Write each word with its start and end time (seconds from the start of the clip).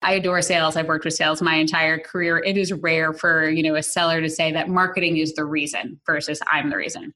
I 0.00 0.12
adore 0.14 0.42
sales. 0.42 0.76
I've 0.76 0.86
worked 0.86 1.04
with 1.04 1.14
sales 1.14 1.42
my 1.42 1.56
entire 1.56 1.98
career. 1.98 2.38
It 2.38 2.56
is 2.56 2.72
rare 2.72 3.12
for, 3.12 3.48
you 3.48 3.64
know, 3.64 3.74
a 3.74 3.82
seller 3.82 4.20
to 4.20 4.30
say 4.30 4.52
that 4.52 4.68
marketing 4.68 5.16
is 5.16 5.34
the 5.34 5.44
reason 5.44 6.00
versus 6.06 6.40
I'm 6.50 6.70
the 6.70 6.76
reason. 6.76 7.14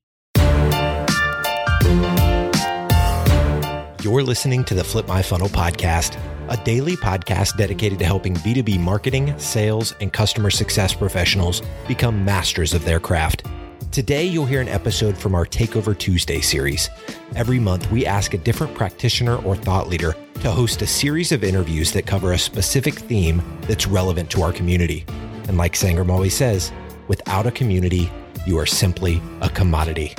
You're 4.02 4.24
listening 4.24 4.64
to 4.64 4.74
the 4.74 4.82
Flip 4.82 5.06
My 5.06 5.22
Funnel 5.22 5.48
podcast, 5.48 6.18
a 6.48 6.56
daily 6.64 6.96
podcast 6.96 7.56
dedicated 7.56 8.00
to 8.00 8.04
helping 8.04 8.34
B2B 8.34 8.80
marketing, 8.80 9.38
sales, 9.38 9.94
and 10.00 10.12
customer 10.12 10.50
success 10.50 10.92
professionals 10.92 11.62
become 11.86 12.24
masters 12.24 12.74
of 12.74 12.84
their 12.84 12.98
craft. 12.98 13.46
Today, 13.92 14.24
you'll 14.24 14.46
hear 14.46 14.62
an 14.62 14.68
episode 14.68 15.18
from 15.18 15.34
our 15.34 15.44
Takeover 15.44 15.96
Tuesday 15.96 16.40
series. 16.40 16.88
Every 17.36 17.58
month, 17.58 17.90
we 17.90 18.06
ask 18.06 18.32
a 18.32 18.38
different 18.38 18.74
practitioner 18.74 19.36
or 19.44 19.54
thought 19.54 19.86
leader 19.86 20.16
to 20.40 20.50
host 20.50 20.80
a 20.80 20.86
series 20.86 21.30
of 21.30 21.44
interviews 21.44 21.92
that 21.92 22.06
cover 22.06 22.32
a 22.32 22.38
specific 22.38 22.94
theme 22.94 23.42
that's 23.68 23.86
relevant 23.86 24.30
to 24.30 24.40
our 24.40 24.50
community. 24.50 25.04
And 25.46 25.58
like 25.58 25.74
Sangram 25.74 26.08
always 26.08 26.34
says, 26.34 26.72
without 27.06 27.46
a 27.46 27.50
community, 27.50 28.10
you 28.46 28.58
are 28.58 28.64
simply 28.64 29.20
a 29.42 29.50
commodity. 29.50 30.14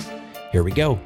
Here 0.51 0.61
we 0.61 0.71
go. 0.71 0.99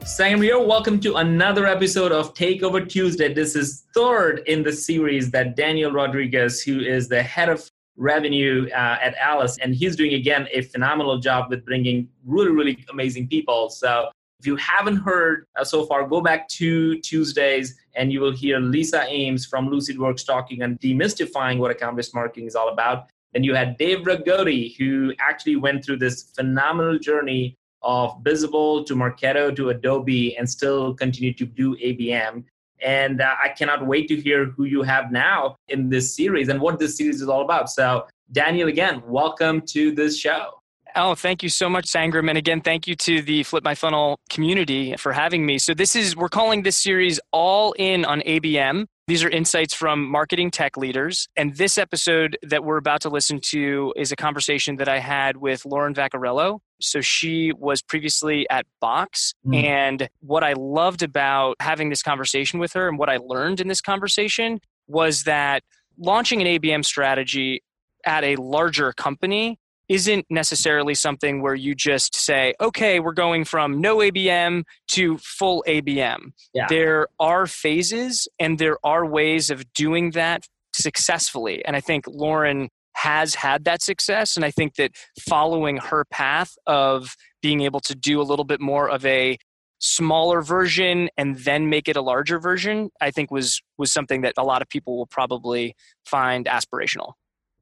Sangram 0.00 0.42
here. 0.42 0.58
Welcome 0.58 1.00
to 1.00 1.16
another 1.16 1.66
episode 1.66 2.12
of 2.12 2.32
Takeover 2.32 2.88
Tuesday. 2.88 3.34
This 3.34 3.54
is 3.54 3.84
third 3.92 4.40
in 4.46 4.62
the 4.62 4.72
series 4.72 5.32
that 5.32 5.54
Daniel 5.54 5.92
Rodriguez, 5.92 6.62
who 6.62 6.80
is 6.80 7.08
the 7.08 7.22
head 7.22 7.50
of 7.50 7.70
revenue 7.96 8.68
uh, 8.72 8.98
at 9.00 9.14
Alyce, 9.18 9.58
and 9.58 9.74
he's 9.74 9.96
doing 9.96 10.14
again 10.14 10.48
a 10.52 10.62
phenomenal 10.62 11.18
job 11.18 11.50
with 11.50 11.64
bringing 11.64 12.08
really, 12.24 12.50
really 12.50 12.84
amazing 12.90 13.28
people. 13.28 13.70
So 13.70 14.10
if 14.38 14.46
you 14.46 14.56
haven't 14.56 14.96
heard 14.96 15.46
uh, 15.56 15.64
so 15.64 15.86
far, 15.86 16.06
go 16.06 16.20
back 16.20 16.46
to 16.48 17.00
Tuesdays 17.00 17.74
and 17.94 18.12
you 18.12 18.20
will 18.20 18.32
hear 18.32 18.60
Lisa 18.60 19.04
Ames 19.08 19.46
from 19.46 19.68
LucidWorks 19.68 20.26
talking 20.26 20.62
and 20.62 20.78
demystifying 20.80 21.58
what 21.58 21.70
account-based 21.70 22.14
marketing 22.14 22.46
is 22.46 22.54
all 22.54 22.68
about. 22.68 23.08
Then 23.32 23.44
you 23.44 23.54
had 23.54 23.78
Dave 23.78 24.00
Rigotti, 24.04 24.76
who 24.76 25.12
actually 25.18 25.56
went 25.56 25.84
through 25.84 25.98
this 25.98 26.30
phenomenal 26.34 26.98
journey 26.98 27.56
of 27.82 28.22
Bizible 28.22 28.84
to 28.84 28.94
Marketo 28.94 29.54
to 29.56 29.70
Adobe 29.70 30.36
and 30.36 30.48
still 30.48 30.94
continue 30.94 31.32
to 31.34 31.46
do 31.46 31.76
ABM. 31.76 32.44
And 32.82 33.20
uh, 33.20 33.34
I 33.42 33.48
cannot 33.48 33.86
wait 33.86 34.08
to 34.08 34.16
hear 34.16 34.46
who 34.46 34.64
you 34.64 34.82
have 34.82 35.10
now 35.10 35.56
in 35.68 35.88
this 35.88 36.14
series 36.14 36.48
and 36.48 36.60
what 36.60 36.78
this 36.78 36.96
series 36.96 37.22
is 37.22 37.28
all 37.28 37.42
about. 37.42 37.70
So, 37.70 38.06
Daniel, 38.32 38.68
again, 38.68 39.02
welcome 39.06 39.62
to 39.62 39.92
this 39.92 40.18
show. 40.18 40.60
Oh, 40.94 41.14
thank 41.14 41.42
you 41.42 41.48
so 41.48 41.68
much, 41.68 41.86
Sangram. 41.86 42.28
And 42.28 42.38
again, 42.38 42.60
thank 42.60 42.86
you 42.86 42.94
to 42.96 43.20
the 43.22 43.42
Flip 43.42 43.62
My 43.62 43.74
Funnel 43.74 44.18
community 44.30 44.96
for 44.96 45.12
having 45.12 45.44
me. 45.44 45.58
So, 45.58 45.74
this 45.74 45.96
is, 45.96 46.16
we're 46.16 46.28
calling 46.28 46.62
this 46.62 46.76
series 46.76 47.20
All 47.32 47.72
In 47.72 48.04
on 48.04 48.20
ABM. 48.20 48.86
These 49.08 49.22
are 49.22 49.30
insights 49.30 49.72
from 49.72 50.04
marketing 50.04 50.50
tech 50.50 50.76
leaders. 50.76 51.28
And 51.36 51.54
this 51.56 51.78
episode 51.78 52.36
that 52.42 52.64
we're 52.64 52.76
about 52.76 53.02
to 53.02 53.08
listen 53.08 53.38
to 53.50 53.94
is 53.94 54.10
a 54.10 54.16
conversation 54.16 54.76
that 54.76 54.88
I 54.88 54.98
had 54.98 55.36
with 55.36 55.64
Lauren 55.64 55.94
Vaccarello. 55.94 56.58
So 56.80 57.00
she 57.00 57.52
was 57.52 57.82
previously 57.82 58.50
at 58.50 58.66
Box. 58.80 59.32
Mm. 59.46 59.62
And 59.62 60.08
what 60.20 60.42
I 60.42 60.54
loved 60.54 61.04
about 61.04 61.54
having 61.60 61.88
this 61.88 62.02
conversation 62.02 62.58
with 62.58 62.72
her 62.72 62.88
and 62.88 62.98
what 62.98 63.08
I 63.08 63.18
learned 63.18 63.60
in 63.60 63.68
this 63.68 63.80
conversation 63.80 64.58
was 64.88 65.22
that 65.22 65.62
launching 65.96 66.40
an 66.42 66.48
ABM 66.48 66.84
strategy 66.84 67.62
at 68.04 68.24
a 68.24 68.34
larger 68.36 68.92
company 68.92 69.60
isn't 69.88 70.26
necessarily 70.28 70.94
something 70.94 71.42
where 71.42 71.54
you 71.54 71.74
just 71.74 72.14
say, 72.14 72.54
okay, 72.60 73.00
we're 73.00 73.12
going 73.12 73.44
from 73.44 73.80
no 73.80 73.98
ABM 73.98 74.64
to 74.88 75.18
full 75.18 75.64
ABM. 75.66 76.32
Yeah. 76.52 76.66
There 76.68 77.08
are 77.20 77.46
phases 77.46 78.28
and 78.38 78.58
there 78.58 78.78
are 78.84 79.06
ways 79.06 79.50
of 79.50 79.72
doing 79.72 80.10
that 80.12 80.44
successfully. 80.74 81.64
And 81.64 81.76
I 81.76 81.80
think 81.80 82.04
Lauren 82.08 82.68
has 82.94 83.34
had 83.34 83.64
that 83.64 83.82
success. 83.82 84.36
And 84.36 84.44
I 84.44 84.50
think 84.50 84.74
that 84.76 84.92
following 85.28 85.76
her 85.76 86.04
path 86.10 86.52
of 86.66 87.14
being 87.42 87.60
able 87.60 87.80
to 87.80 87.94
do 87.94 88.20
a 88.20 88.24
little 88.24 88.44
bit 88.44 88.60
more 88.60 88.88
of 88.88 89.04
a 89.04 89.38
smaller 89.78 90.40
version 90.40 91.10
and 91.16 91.38
then 91.40 91.68
make 91.68 91.88
it 91.88 91.96
a 91.96 92.00
larger 92.00 92.38
version, 92.38 92.90
I 93.00 93.10
think 93.10 93.30
was 93.30 93.60
was 93.76 93.92
something 93.92 94.22
that 94.22 94.34
a 94.38 94.42
lot 94.42 94.62
of 94.62 94.68
people 94.68 94.96
will 94.96 95.06
probably 95.06 95.74
find 96.06 96.46
aspirational 96.46 97.12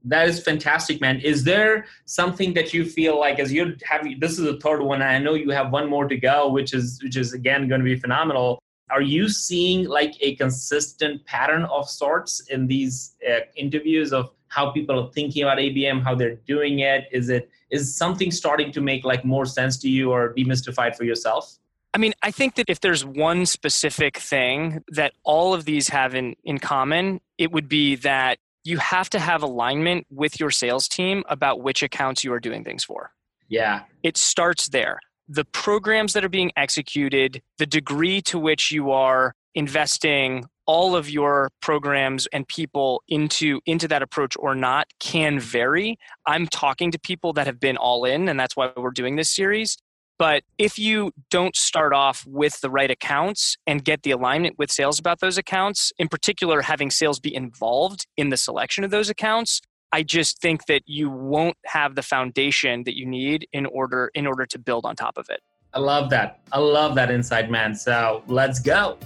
that 0.05 0.29
is 0.29 0.43
fantastic 0.43 1.01
man. 1.01 1.21
Is 1.21 1.45
there 1.45 1.87
something 2.05 2.55
that 2.55 2.75
you 2.75 2.85
feel 2.85 3.19
like 3.19 3.39
as 3.39 3.53
you're 3.53 3.75
having 3.85 4.19
this 4.21 4.33
is 4.33 4.45
the 4.45 4.59
third 4.59 4.83
one 4.83 5.03
i 5.03 5.19
know 5.19 5.35
you 5.35 5.51
have 5.51 5.71
one 5.73 5.89
more 5.89 6.07
to 6.07 6.17
go 6.17 6.49
which 6.49 6.75
is 6.75 7.01
which 7.03 7.17
is 7.17 7.33
again 7.33 7.69
going 7.69 7.81
to 7.81 7.85
be 7.85 7.99
phenomenal. 7.99 8.59
Are 8.91 9.03
you 9.03 9.29
seeing 9.29 9.89
like 9.89 10.15
a 10.21 10.37
consistent 10.37 11.25
pattern 11.25 11.65
of 11.65 11.89
sorts 11.89 12.41
in 12.49 12.67
these 12.67 13.17
uh, 13.27 13.41
interviews 13.57 14.13
of 14.13 14.31
how 14.49 14.71
people 14.71 15.01
are 15.01 15.11
thinking 15.13 15.43
about 15.43 15.59
abm 15.59 16.03
how 16.03 16.15
they're 16.15 16.37
doing 16.47 16.81
it? 16.81 17.05
Is 17.11 17.29
it 17.29 17.51
is 17.71 17.97
something 17.97 18.31
starting 18.31 18.71
to 18.73 18.81
make 18.81 19.05
like 19.05 19.25
more 19.25 19.47
sense 19.47 19.79
to 19.79 19.89
you 19.89 20.13
or 20.13 20.35
demystified 20.35 20.97
for 20.97 21.05
yourself? 21.05 21.59
I 21.95 21.99
mean, 21.99 22.13
I 22.23 22.33
think 22.33 22.57
that 22.57 22.69
if 22.69 22.81
there's 22.81 23.05
one 23.05 23.47
specific 23.47 24.17
thing 24.19 24.83
that 24.89 25.13
all 25.23 25.55
of 25.55 25.65
these 25.65 25.89
have 25.89 26.17
in, 26.17 26.35
in 26.43 26.59
common, 26.59 27.21
it 27.39 27.53
would 27.53 27.69
be 27.69 27.95
that 27.97 28.39
you 28.65 28.79
have 28.79 29.11
to 29.11 29.19
have 29.19 29.43
alignment 29.43 30.07
with 30.11 30.41
your 30.41 30.51
sales 30.51 30.89
team 30.89 31.23
about 31.29 31.63
which 31.63 31.83
accounts 31.83 32.25
you 32.25 32.33
are 32.33 32.41
doing 32.41 32.65
things 32.65 32.83
for. 32.83 33.13
Yeah. 33.49 33.83
It 34.03 34.17
starts 34.17 34.69
there. 34.69 34.99
The 35.29 35.45
programs 35.45 36.15
that 36.15 36.25
are 36.25 36.31
being 36.31 36.51
executed, 36.57 37.43
the 37.59 37.67
degree 37.67 38.21
to 38.23 38.39
which 38.39 38.73
you 38.73 38.91
are 38.91 39.35
investing 39.55 40.47
all 40.67 40.97
of 40.97 41.11
your 41.11 41.51
programs 41.61 42.27
and 42.29 42.49
people 42.49 43.03
into 43.09 43.61
into 43.67 43.87
that 43.89 44.03
approach 44.03 44.35
or 44.39 44.55
not 44.55 44.87
can 44.99 45.39
vary. 45.39 45.99
I'm 46.27 46.47
talking 46.47 46.91
to 46.93 46.99
people 46.99 47.35
that 47.35 47.47
have 47.47 47.61
been 47.61 47.77
all 47.77 48.05
in 48.05 48.29
and 48.29 48.41
that's 48.41 48.57
why 48.57 48.73
we're 48.77 48.91
doing 48.91 49.17
this 49.17 49.31
series. 49.31 49.77
But 50.19 50.45
if 50.59 50.79
you 50.79 51.13
don't 51.31 51.57
start 51.57 51.93
off 51.93 52.25
with 52.27 52.61
the 52.61 52.71
right 52.71 52.91
accounts 52.91 53.57
and 53.67 53.85
get 53.85 54.05
the 54.05 54.13
alignment 54.13 54.57
with 54.59 54.71
sales 54.71 54.99
about 54.99 55.21
those 55.21 55.39
accounts, 55.39 55.93
in 55.99 56.09
particular, 56.09 56.63
having 56.63 56.91
sales 56.91 57.19
be 57.19 57.35
involved 57.35 58.07
in 58.17 58.29
the 58.29 58.37
selection 58.37 58.85
of 58.85 58.91
those 58.91 59.11
accounts, 59.11 59.61
I 59.93 60.03
just 60.03 60.41
think 60.41 60.67
that 60.67 60.83
you 60.87 61.11
won't 61.11 61.57
have 61.67 61.97
the 61.97 62.03
foundation 62.03 62.85
that 62.85 62.97
you 62.97 63.07
need 63.07 63.49
in 63.53 63.67
order 63.67 64.11
in 64.15 64.27
order 64.27 64.47
to 64.47 64.59
build 64.59 64.85
on 64.85 64.95
top 64.97 65.19
of 65.19 65.29
it. 65.31 65.41
I 65.73 65.81
love 65.81 66.11
that. 66.11 66.41
I 66.53 66.59
love 66.59 66.95
that 66.95 67.11
insight, 67.11 67.51
man. 67.51 67.75
So 67.75 68.23
let's 68.29 68.61
go. 68.61 68.97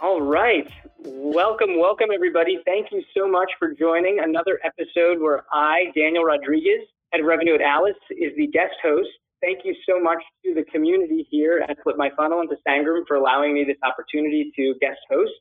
All 0.00 0.20
right. 0.20 0.68
Welcome, 1.10 1.80
welcome, 1.80 2.08
everybody. 2.12 2.58
Thank 2.66 2.92
you 2.92 3.02
so 3.16 3.26
much 3.26 3.50
for 3.58 3.72
joining 3.72 4.18
another 4.22 4.60
episode 4.62 5.18
where 5.18 5.42
I, 5.50 5.84
Daniel 5.96 6.22
Rodriguez, 6.22 6.84
head 7.12 7.22
of 7.22 7.26
revenue 7.26 7.54
at 7.54 7.62
Alyce, 7.62 7.94
is 8.10 8.36
the 8.36 8.46
guest 8.48 8.74
host. 8.82 9.08
Thank 9.40 9.60
you 9.64 9.74
so 9.88 9.98
much 9.98 10.18
to 10.44 10.52
the 10.52 10.64
community 10.64 11.26
here 11.30 11.64
at 11.66 11.78
Flip 11.82 11.96
My 11.96 12.10
Funnel 12.14 12.40
and 12.40 12.50
to 12.50 12.56
Sangram 12.68 13.04
for 13.08 13.16
allowing 13.16 13.54
me 13.54 13.64
this 13.64 13.78
opportunity 13.82 14.52
to 14.54 14.74
guest 14.82 14.98
host. 15.10 15.32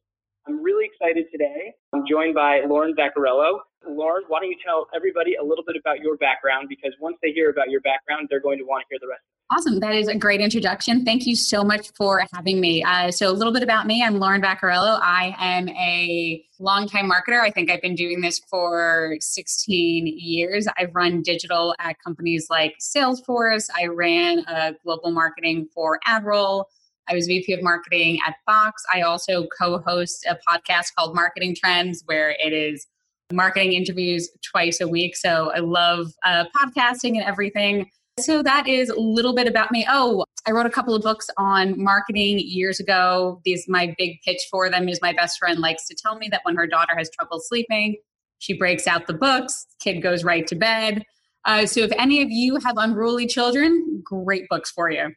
I'm 0.47 0.63
really 0.63 0.85
excited 0.85 1.25
today. 1.31 1.73
I'm 1.93 2.03
joined 2.09 2.33
by 2.33 2.61
Lauren 2.67 2.95
Vaccarello. 2.95 3.59
Lauren, 3.89 4.23
why 4.27 4.39
don't 4.39 4.49
you 4.49 4.57
tell 4.65 4.87
everybody 4.95 5.35
a 5.35 5.43
little 5.43 5.63
bit 5.65 5.75
about 5.79 5.99
your 5.99 6.15
background? 6.17 6.67
Because 6.69 6.93
once 7.01 7.17
they 7.21 7.31
hear 7.31 7.49
about 7.49 7.69
your 7.69 7.81
background, 7.81 8.27
they're 8.29 8.39
going 8.39 8.57
to 8.57 8.63
want 8.63 8.83
to 8.83 8.87
hear 8.89 8.99
the 9.01 9.07
rest. 9.07 9.21
Awesome. 9.49 9.79
That 9.79 9.95
is 9.95 10.07
a 10.09 10.15
great 10.15 10.41
introduction. 10.41 11.05
Thank 11.05 11.25
you 11.25 11.35
so 11.35 11.63
much 11.63 11.91
for 11.95 12.25
having 12.33 12.59
me. 12.59 12.83
Uh, 12.83 13.11
so, 13.11 13.29
a 13.29 13.31
little 13.31 13.53
bit 13.53 13.63
about 13.63 13.87
me. 13.87 14.03
I'm 14.03 14.19
Lauren 14.19 14.41
Vaccarello. 14.41 14.99
I 15.01 15.35
am 15.39 15.69
a 15.69 16.43
longtime 16.59 17.09
marketer. 17.09 17.41
I 17.41 17.49
think 17.49 17.69
I've 17.69 17.81
been 17.81 17.95
doing 17.95 18.19
this 18.19 18.41
for 18.49 19.15
16 19.19 20.07
years. 20.17 20.67
I've 20.77 20.93
run 20.93 21.21
digital 21.21 21.75
at 21.79 21.95
companies 22.03 22.47
like 22.49 22.75
Salesforce. 22.81 23.69
I 23.77 23.87
ran 23.87 24.39
uh, 24.47 24.73
global 24.83 25.11
marketing 25.11 25.69
for 25.73 25.99
AdRoll. 26.07 26.65
I 27.09 27.13
was 27.13 27.27
VP 27.27 27.53
of 27.53 27.61
marketing 27.61 28.19
at 28.25 28.35
Box. 28.45 28.83
I 28.93 29.01
also 29.01 29.47
co 29.59 29.79
host 29.79 30.25
a 30.29 30.37
podcast 30.47 30.93
called 30.97 31.15
Marketing 31.15 31.55
Trends, 31.55 32.03
where 32.05 32.31
it 32.31 32.53
is 32.53 32.87
marketing 33.31 33.73
interviews 33.73 34.29
twice 34.43 34.79
a 34.79 34.87
week. 34.87 35.15
So 35.15 35.51
I 35.53 35.59
love 35.59 36.13
uh, 36.23 36.45
podcasting 36.55 37.15
and 37.15 37.23
everything. 37.23 37.89
So 38.19 38.41
that 38.41 38.67
is 38.67 38.89
a 38.89 38.99
little 38.99 39.35
bit 39.35 39.47
about 39.47 39.71
me. 39.71 39.85
Oh, 39.89 40.25
I 40.47 40.51
wrote 40.51 40.65
a 40.65 40.71
couple 40.71 40.95
of 40.95 41.03
books 41.03 41.29
on 41.37 41.81
marketing 41.81 42.39
years 42.39 42.79
ago. 42.79 43.41
These 43.45 43.65
my 43.67 43.93
big 43.97 44.21
pitch 44.23 44.41
for 44.49 44.69
them 44.69 44.87
is 44.89 44.99
my 45.01 45.13
best 45.13 45.37
friend 45.37 45.59
likes 45.59 45.87
to 45.87 45.95
tell 45.95 46.17
me 46.17 46.29
that 46.29 46.41
when 46.43 46.55
her 46.55 46.65
daughter 46.65 46.95
has 46.97 47.09
trouble 47.11 47.39
sleeping, 47.39 47.97
she 48.39 48.57
breaks 48.57 48.87
out 48.87 49.07
the 49.07 49.13
books, 49.13 49.65
kid 49.79 50.01
goes 50.01 50.23
right 50.23 50.47
to 50.47 50.55
bed. 50.55 51.03
Uh, 51.45 51.65
so 51.65 51.81
if 51.81 51.91
any 51.97 52.21
of 52.21 52.29
you 52.29 52.57
have 52.63 52.75
unruly 52.77 53.27
children, 53.27 54.01
great 54.03 54.47
books 54.49 54.71
for 54.71 54.89
you. 54.89 55.11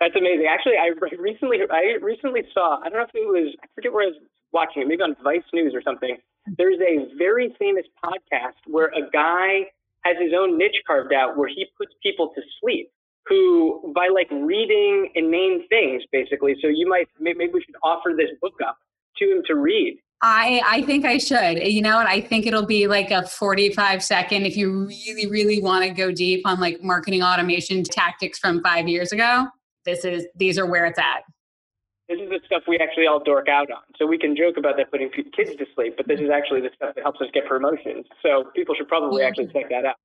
That's 0.00 0.14
amazing. 0.14 0.46
Actually, 0.48 0.76
I 0.78 0.92
recently 1.18 1.58
I 1.70 1.98
recently 2.00 2.42
saw. 2.54 2.80
I 2.80 2.88
don't 2.88 2.98
know 2.98 3.04
if 3.04 3.14
it 3.14 3.26
was. 3.26 3.54
I 3.62 3.66
forget 3.74 3.92
where 3.92 4.04
I 4.04 4.10
was 4.10 4.20
watching 4.52 4.82
it. 4.82 4.88
Maybe 4.88 5.02
on 5.02 5.16
Vice 5.24 5.42
News 5.52 5.74
or 5.74 5.82
something. 5.82 6.16
There's 6.56 6.78
a 6.80 7.14
very 7.18 7.54
famous 7.58 7.84
podcast 8.02 8.56
where 8.66 8.86
a 8.86 9.10
guy 9.12 9.70
has 10.04 10.16
his 10.20 10.32
own 10.36 10.56
niche 10.56 10.80
carved 10.86 11.12
out 11.12 11.36
where 11.36 11.48
he 11.48 11.66
puts 11.76 11.92
people 12.02 12.32
to 12.34 12.42
sleep 12.60 12.90
who 13.28 13.92
by 13.94 14.08
like 14.12 14.28
reading 14.30 15.10
inane 15.14 15.66
things 15.68 16.02
basically 16.12 16.56
so 16.62 16.68
you 16.68 16.88
might 16.88 17.08
maybe 17.20 17.48
we 17.52 17.60
should 17.60 17.74
offer 17.82 18.12
this 18.16 18.30
book 18.40 18.54
up 18.66 18.78
to 19.16 19.24
him 19.30 19.42
to 19.46 19.54
read 19.54 19.98
I, 20.20 20.60
I 20.66 20.82
think 20.82 21.04
I 21.04 21.18
should. 21.18 21.64
You 21.64 21.80
know, 21.80 22.00
and 22.00 22.08
I 22.08 22.20
think 22.20 22.44
it'll 22.44 22.66
be 22.66 22.88
like 22.88 23.12
a 23.12 23.24
45 23.24 24.02
second 24.02 24.46
if 24.46 24.56
you 24.56 24.86
really, 24.86 25.28
really 25.28 25.62
want 25.62 25.84
to 25.84 25.90
go 25.90 26.10
deep 26.10 26.44
on 26.44 26.58
like 26.58 26.82
marketing 26.82 27.22
automation 27.22 27.84
tactics 27.84 28.36
from 28.36 28.60
five 28.60 28.88
years 28.88 29.12
ago. 29.12 29.46
This 29.84 30.04
is 30.04 30.26
these 30.34 30.58
are 30.58 30.66
where 30.66 30.86
it's 30.86 30.98
at. 30.98 31.22
This 32.08 32.20
is 32.20 32.30
the 32.30 32.40
stuff 32.46 32.62
we 32.66 32.78
actually 32.78 33.06
all 33.06 33.22
dork 33.22 33.48
out 33.48 33.70
on. 33.70 33.84
So 33.98 34.06
we 34.06 34.16
can 34.16 34.34
joke 34.34 34.56
about 34.56 34.76
that 34.78 34.90
putting 34.90 35.10
kids 35.10 35.54
to 35.56 35.66
sleep, 35.74 35.94
but 35.96 36.08
this 36.08 36.20
is 36.20 36.30
actually 36.32 36.62
the 36.62 36.70
stuff 36.74 36.94
that 36.94 37.02
helps 37.02 37.20
us 37.20 37.28
get 37.34 37.46
promotions. 37.46 38.06
So 38.22 38.48
people 38.56 38.74
should 38.74 38.88
probably 38.88 39.22
actually 39.22 39.48
check 39.52 39.68
that 39.68 39.84
out. 39.84 39.96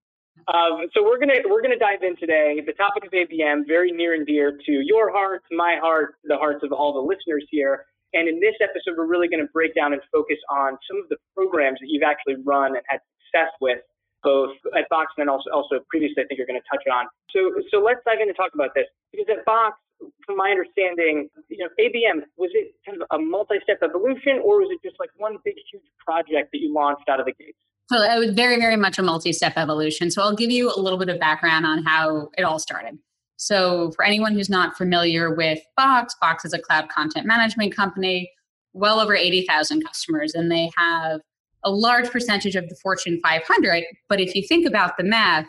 Um, 0.47 0.89
so 0.93 1.03
we're 1.03 1.19
gonna 1.19 1.39
we're 1.47 1.61
gonna 1.61 1.79
dive 1.79 2.03
in 2.03 2.17
today. 2.17 2.59
The 2.65 2.73
topic 2.73 3.05
of 3.05 3.11
ABM, 3.11 3.67
very 3.67 3.91
near 3.91 4.13
and 4.13 4.25
dear 4.25 4.51
to 4.51 4.71
your 4.83 5.11
heart, 5.11 5.43
my 5.51 5.77
heart, 5.79 6.15
the 6.25 6.37
hearts 6.37 6.63
of 6.63 6.73
all 6.73 6.91
the 6.93 6.99
listeners 6.99 7.45
here. 7.49 7.85
And 8.13 8.29
in 8.29 8.39
this 8.39 8.53
episode, 8.61 8.97
we're 8.97 9.09
really 9.09 9.27
going 9.27 9.41
to 9.41 9.51
break 9.51 9.73
down 9.73 9.91
and 9.91 10.01
focus 10.11 10.37
on 10.49 10.77
some 10.87 11.01
of 11.01 11.09
the 11.09 11.17
programs 11.35 11.79
that 11.81 11.87
you've 11.89 12.05
actually 12.05 12.35
run 12.45 12.77
and 12.77 12.85
had 12.87 12.99
success 13.25 13.49
with, 13.59 13.79
both 14.23 14.55
at 14.77 14.87
Box 14.89 15.13
and 15.17 15.23
then 15.23 15.29
also 15.29 15.49
also 15.51 15.79
previously. 15.89 16.23
I 16.23 16.27
think 16.27 16.37
you're 16.37 16.47
going 16.47 16.59
to 16.59 16.69
touch 16.69 16.83
on. 16.91 17.05
So 17.31 17.51
so 17.71 17.79
let's 17.79 17.99
dive 18.05 18.19
in 18.21 18.27
and 18.27 18.35
talk 18.35 18.51
about 18.53 18.71
this 18.75 18.85
because 19.11 19.27
at 19.29 19.45
Box, 19.45 19.77
from 20.25 20.37
my 20.37 20.49
understanding, 20.49 21.29
you 21.49 21.57
know, 21.59 21.69
ABM 21.79 22.23
was 22.37 22.51
it 22.53 22.73
kind 22.85 23.01
of 23.01 23.07
a 23.11 23.19
multi-step 23.19 23.79
evolution, 23.83 24.39
or 24.43 24.59
was 24.59 24.69
it 24.71 24.79
just 24.87 24.99
like 24.99 25.09
one 25.17 25.37
big 25.43 25.55
huge 25.71 25.83
project 26.03 26.49
that 26.51 26.59
you 26.59 26.73
launched 26.73 27.09
out 27.09 27.19
of 27.19 27.25
the 27.25 27.33
gates? 27.33 27.57
So 27.89 28.01
it 28.01 28.17
was 28.17 28.31
very, 28.31 28.57
very 28.57 28.77
much 28.77 28.97
a 28.97 29.03
multi-step 29.03 29.53
evolution. 29.57 30.09
So 30.09 30.21
I'll 30.21 30.35
give 30.35 30.49
you 30.49 30.71
a 30.73 30.79
little 30.79 30.97
bit 30.97 31.09
of 31.09 31.19
background 31.19 31.65
on 31.65 31.83
how 31.83 32.29
it 32.37 32.43
all 32.43 32.59
started. 32.59 32.97
So 33.35 33.91
for 33.95 34.05
anyone 34.05 34.33
who's 34.33 34.49
not 34.49 34.77
familiar 34.77 35.33
with 35.33 35.59
Box, 35.75 36.15
Box 36.21 36.45
is 36.45 36.53
a 36.53 36.59
cloud 36.59 36.87
content 36.89 37.25
management 37.25 37.75
company, 37.75 38.31
well 38.71 38.99
over 38.99 39.15
80,000 39.15 39.83
customers, 39.85 40.33
and 40.33 40.49
they 40.49 40.71
have 40.77 41.19
a 41.63 41.71
large 41.71 42.09
percentage 42.09 42.55
of 42.55 42.67
the 42.69 42.75
Fortune 42.81 43.19
500. 43.23 43.83
But 44.09 44.19
if 44.19 44.35
you 44.35 44.45
think 44.47 44.67
about 44.67 44.97
the 44.97 45.03
math, 45.03 45.47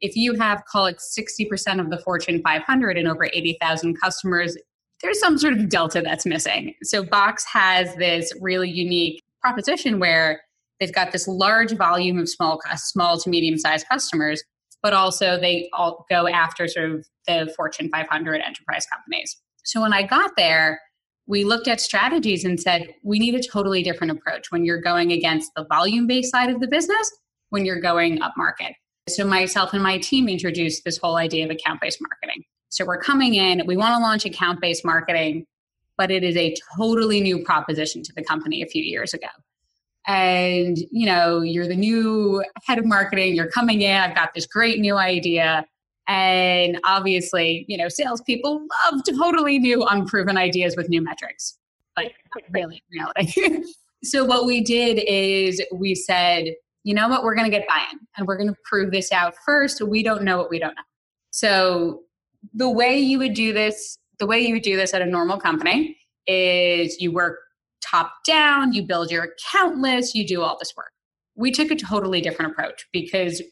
if 0.00 0.16
you 0.16 0.34
have, 0.34 0.64
call 0.66 0.86
it 0.86 0.98
60% 0.98 1.80
of 1.80 1.90
the 1.90 1.98
Fortune 1.98 2.42
500 2.42 2.98
and 2.98 3.08
over 3.08 3.26
80,000 3.32 3.98
customers, 4.00 4.56
there's 5.02 5.20
some 5.20 5.38
sort 5.38 5.54
of 5.54 5.68
delta 5.68 6.02
that's 6.02 6.26
missing. 6.26 6.74
So 6.82 7.04
Box 7.04 7.44
has 7.52 7.94
this 7.96 8.32
really 8.40 8.70
unique 8.70 9.22
proposition 9.40 10.00
where 10.00 10.40
they've 10.80 10.92
got 10.92 11.12
this 11.12 11.28
large 11.28 11.72
volume 11.76 12.18
of 12.18 12.28
small 12.28 12.60
small 12.76 13.18
to 13.18 13.30
medium 13.30 13.58
sized 13.58 13.86
customers 13.88 14.42
but 14.82 14.92
also 14.92 15.38
they 15.40 15.68
all 15.72 16.04
go 16.10 16.28
after 16.28 16.68
sort 16.68 16.90
of 16.90 17.06
the 17.26 17.52
fortune 17.56 17.88
500 17.90 18.40
enterprise 18.40 18.86
companies 18.92 19.36
so 19.64 19.80
when 19.80 19.92
i 19.92 20.02
got 20.02 20.30
there 20.36 20.80
we 21.26 21.44
looked 21.44 21.68
at 21.68 21.80
strategies 21.80 22.44
and 22.44 22.60
said 22.60 22.94
we 23.02 23.18
need 23.18 23.34
a 23.34 23.42
totally 23.42 23.82
different 23.82 24.12
approach 24.12 24.50
when 24.50 24.64
you're 24.64 24.80
going 24.80 25.12
against 25.12 25.50
the 25.56 25.64
volume 25.66 26.06
based 26.06 26.30
side 26.30 26.50
of 26.50 26.60
the 26.60 26.68
business 26.68 27.10
when 27.50 27.64
you're 27.64 27.80
going 27.80 28.20
up 28.22 28.34
market 28.36 28.74
so 29.08 29.24
myself 29.24 29.74
and 29.74 29.82
my 29.82 29.98
team 29.98 30.28
introduced 30.28 30.84
this 30.84 30.96
whole 30.96 31.16
idea 31.16 31.44
of 31.44 31.50
account 31.50 31.80
based 31.80 32.00
marketing. 32.00 32.44
So 32.70 32.84
we're 32.84 33.00
coming 33.00 33.34
in 33.34 33.62
we 33.66 33.76
want 33.76 33.94
to 33.94 34.00
launch 34.00 34.24
account 34.24 34.60
based 34.60 34.84
marketing 34.84 35.46
but 35.96 36.10
it 36.10 36.24
is 36.24 36.36
a 36.36 36.54
totally 36.76 37.20
new 37.20 37.44
proposition 37.44 38.02
to 38.02 38.12
the 38.16 38.24
company 38.24 38.62
a 38.62 38.66
few 38.66 38.82
years 38.82 39.14
ago. 39.14 39.28
And 40.06 40.76
you 40.90 41.06
know 41.06 41.40
you're 41.40 41.68
the 41.68 41.76
new 41.76 42.42
head 42.64 42.78
of 42.78 42.84
marketing 42.84 43.34
you're 43.34 43.50
coming 43.50 43.80
in 43.80 43.96
i've 43.96 44.14
got 44.14 44.34
this 44.34 44.46
great 44.46 44.78
new 44.80 44.96
idea 44.96 45.64
and 46.06 46.78
obviously 46.84 47.64
you 47.68 47.76
know 47.76 47.88
salespeople 47.88 48.66
love 48.90 49.02
totally 49.18 49.58
new 49.58 49.82
unproven 49.84 50.36
ideas 50.36 50.76
with 50.76 50.88
new 50.88 51.02
metrics. 51.02 51.58
But 51.96 52.12
really 52.50 52.82
reality. 52.90 53.64
So 54.04 54.22
what 54.22 54.44
we 54.44 54.60
did 54.60 55.02
is 55.08 55.62
we 55.72 55.94
said 55.94 56.48
you 56.82 56.92
know 56.92 57.08
what? 57.08 57.24
We're 57.24 57.34
going 57.34 57.50
to 57.50 57.56
get 57.56 57.66
buy-in 57.66 57.98
and 58.18 58.26
we're 58.26 58.36
going 58.36 58.50
to 58.50 58.56
prove 58.64 58.90
this 58.90 59.10
out 59.10 59.34
first. 59.46 59.80
We 59.80 60.02
don't 60.02 60.22
know 60.22 60.36
what 60.36 60.50
we 60.50 60.58
don't 60.58 60.74
know. 60.74 60.82
So 61.30 62.02
the 62.52 62.68
way 62.68 62.98
you 62.98 63.18
would 63.18 63.32
do 63.32 63.54
this 63.54 63.98
the 64.18 64.26
way 64.26 64.40
you 64.40 64.54
would 64.54 64.62
do 64.62 64.76
this 64.76 64.94
at 64.94 65.02
a 65.02 65.06
normal 65.06 65.38
company 65.38 65.96
is 66.26 67.00
you 67.00 67.12
work 67.12 67.38
top 67.82 68.12
down, 68.26 68.72
you 68.72 68.82
build 68.82 69.10
your 69.10 69.24
account 69.24 69.78
list, 69.78 70.14
you 70.14 70.26
do 70.26 70.42
all 70.42 70.56
this 70.58 70.72
work. 70.76 70.92
We 71.34 71.50
took 71.50 71.70
a 71.70 71.76
totally 71.76 72.20
different 72.20 72.52
approach 72.52 72.86
because 72.92 73.42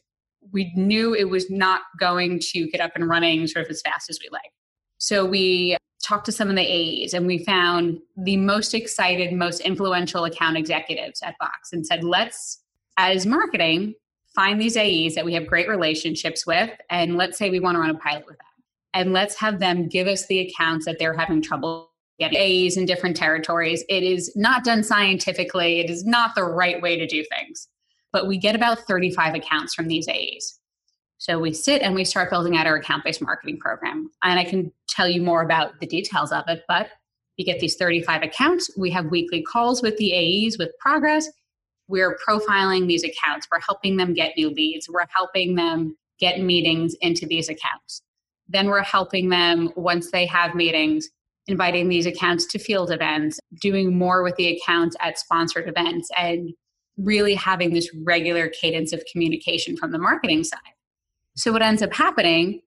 we 0.51 0.71
knew 0.75 1.13
it 1.13 1.29
was 1.29 1.49
not 1.49 1.81
going 1.99 2.39
to 2.51 2.67
get 2.67 2.81
up 2.81 2.91
and 2.95 3.07
running 3.07 3.47
sort 3.47 3.65
of 3.65 3.71
as 3.71 3.81
fast 3.81 4.09
as 4.09 4.19
we 4.21 4.29
like. 4.31 4.51
So 4.97 5.25
we 5.25 5.77
talked 6.03 6.25
to 6.25 6.31
some 6.31 6.49
of 6.49 6.55
the 6.55 6.61
A's 6.61 7.13
and 7.13 7.25
we 7.25 7.43
found 7.45 7.99
the 8.17 8.37
most 8.37 8.73
excited, 8.73 9.33
most 9.33 9.61
influential 9.61 10.25
account 10.25 10.57
executives 10.57 11.21
at 11.23 11.35
Box 11.39 11.71
and 11.71 11.85
said, 11.85 12.03
let's, 12.03 12.61
as 12.97 13.25
marketing, 13.25 13.95
find 14.35 14.59
these 14.59 14.75
AEs 14.75 15.15
that 15.15 15.25
we 15.25 15.33
have 15.33 15.47
great 15.47 15.69
relationships 15.69 16.45
with. 16.45 16.69
And 16.89 17.17
let's 17.17 17.37
say 17.37 17.49
we 17.49 17.59
want 17.59 17.75
to 17.75 17.79
run 17.79 17.89
a 17.89 17.97
pilot 17.97 18.25
with 18.25 18.37
them. 18.37 18.47
And 18.93 19.13
let's 19.13 19.35
have 19.35 19.59
them 19.59 19.87
give 19.87 20.07
us 20.07 20.27
the 20.27 20.39
accounts 20.39 20.85
that 20.85 20.99
they're 20.99 21.17
having 21.17 21.41
trouble 21.41 21.89
get 22.19 22.35
A's 22.35 22.77
in 22.77 22.85
different 22.85 23.15
territories. 23.15 23.83
It 23.89 24.03
is 24.03 24.31
not 24.35 24.63
done 24.63 24.83
scientifically. 24.83 25.79
It 25.79 25.89
is 25.89 26.05
not 26.05 26.35
the 26.35 26.43
right 26.43 26.81
way 26.81 26.97
to 26.97 27.07
do 27.07 27.23
things. 27.25 27.67
But 28.13 28.27
we 28.27 28.37
get 28.37 28.55
about 28.55 28.79
35 28.79 29.35
accounts 29.35 29.73
from 29.73 29.87
these 29.87 30.07
A's. 30.07 30.59
So 31.17 31.39
we 31.39 31.53
sit 31.53 31.81
and 31.81 31.95
we 31.95 32.05
start 32.05 32.29
building 32.29 32.55
out 32.55 32.67
our 32.67 32.75
account 32.75 33.03
based 33.03 33.21
marketing 33.21 33.57
program. 33.57 34.09
And 34.23 34.39
I 34.39 34.45
can 34.45 34.71
tell 34.87 35.09
you 35.09 35.21
more 35.21 35.41
about 35.41 35.79
the 35.79 35.87
details 35.87 36.31
of 36.31 36.43
it, 36.47 36.63
but 36.67 36.89
you 37.37 37.45
get 37.45 37.59
these 37.59 37.75
35 37.75 38.23
accounts. 38.23 38.69
We 38.77 38.91
have 38.91 39.05
weekly 39.07 39.41
calls 39.41 39.81
with 39.81 39.97
the 39.97 40.13
AEs 40.13 40.57
with 40.57 40.71
progress. 40.79 41.27
We're 41.87 42.17
profiling 42.27 42.87
these 42.87 43.03
accounts. 43.03 43.47
We're 43.51 43.59
helping 43.61 43.97
them 43.97 44.13
get 44.13 44.33
new 44.37 44.49
leads. 44.49 44.87
We're 44.89 45.07
helping 45.13 45.55
them 45.55 45.97
get 46.19 46.39
meetings 46.39 46.95
into 47.01 47.25
these 47.25 47.49
accounts. 47.49 48.01
Then 48.47 48.67
we're 48.67 48.83
helping 48.83 49.29
them 49.29 49.71
once 49.75 50.11
they 50.11 50.25
have 50.27 50.55
meetings 50.55 51.09
inviting 51.47 51.89
these 51.89 52.05
accounts 52.05 52.45
to 52.47 52.59
field 52.59 52.91
events, 52.91 53.39
doing 53.61 53.97
more 53.97 54.23
with 54.23 54.35
the 54.35 54.57
accounts 54.57 54.95
at 55.01 55.19
sponsored 55.19 55.67
events, 55.67 56.09
and 56.17 56.53
really 56.97 57.35
having 57.35 57.73
this 57.73 57.89
regular 58.03 58.49
cadence 58.49 58.93
of 58.93 59.03
communication 59.11 59.75
from 59.75 59.91
the 59.91 59.97
marketing 59.97 60.43
side. 60.43 60.59
So, 61.35 61.51
what 61.51 61.61
ends 61.61 61.81
up 61.81 61.93
happening 61.93 62.61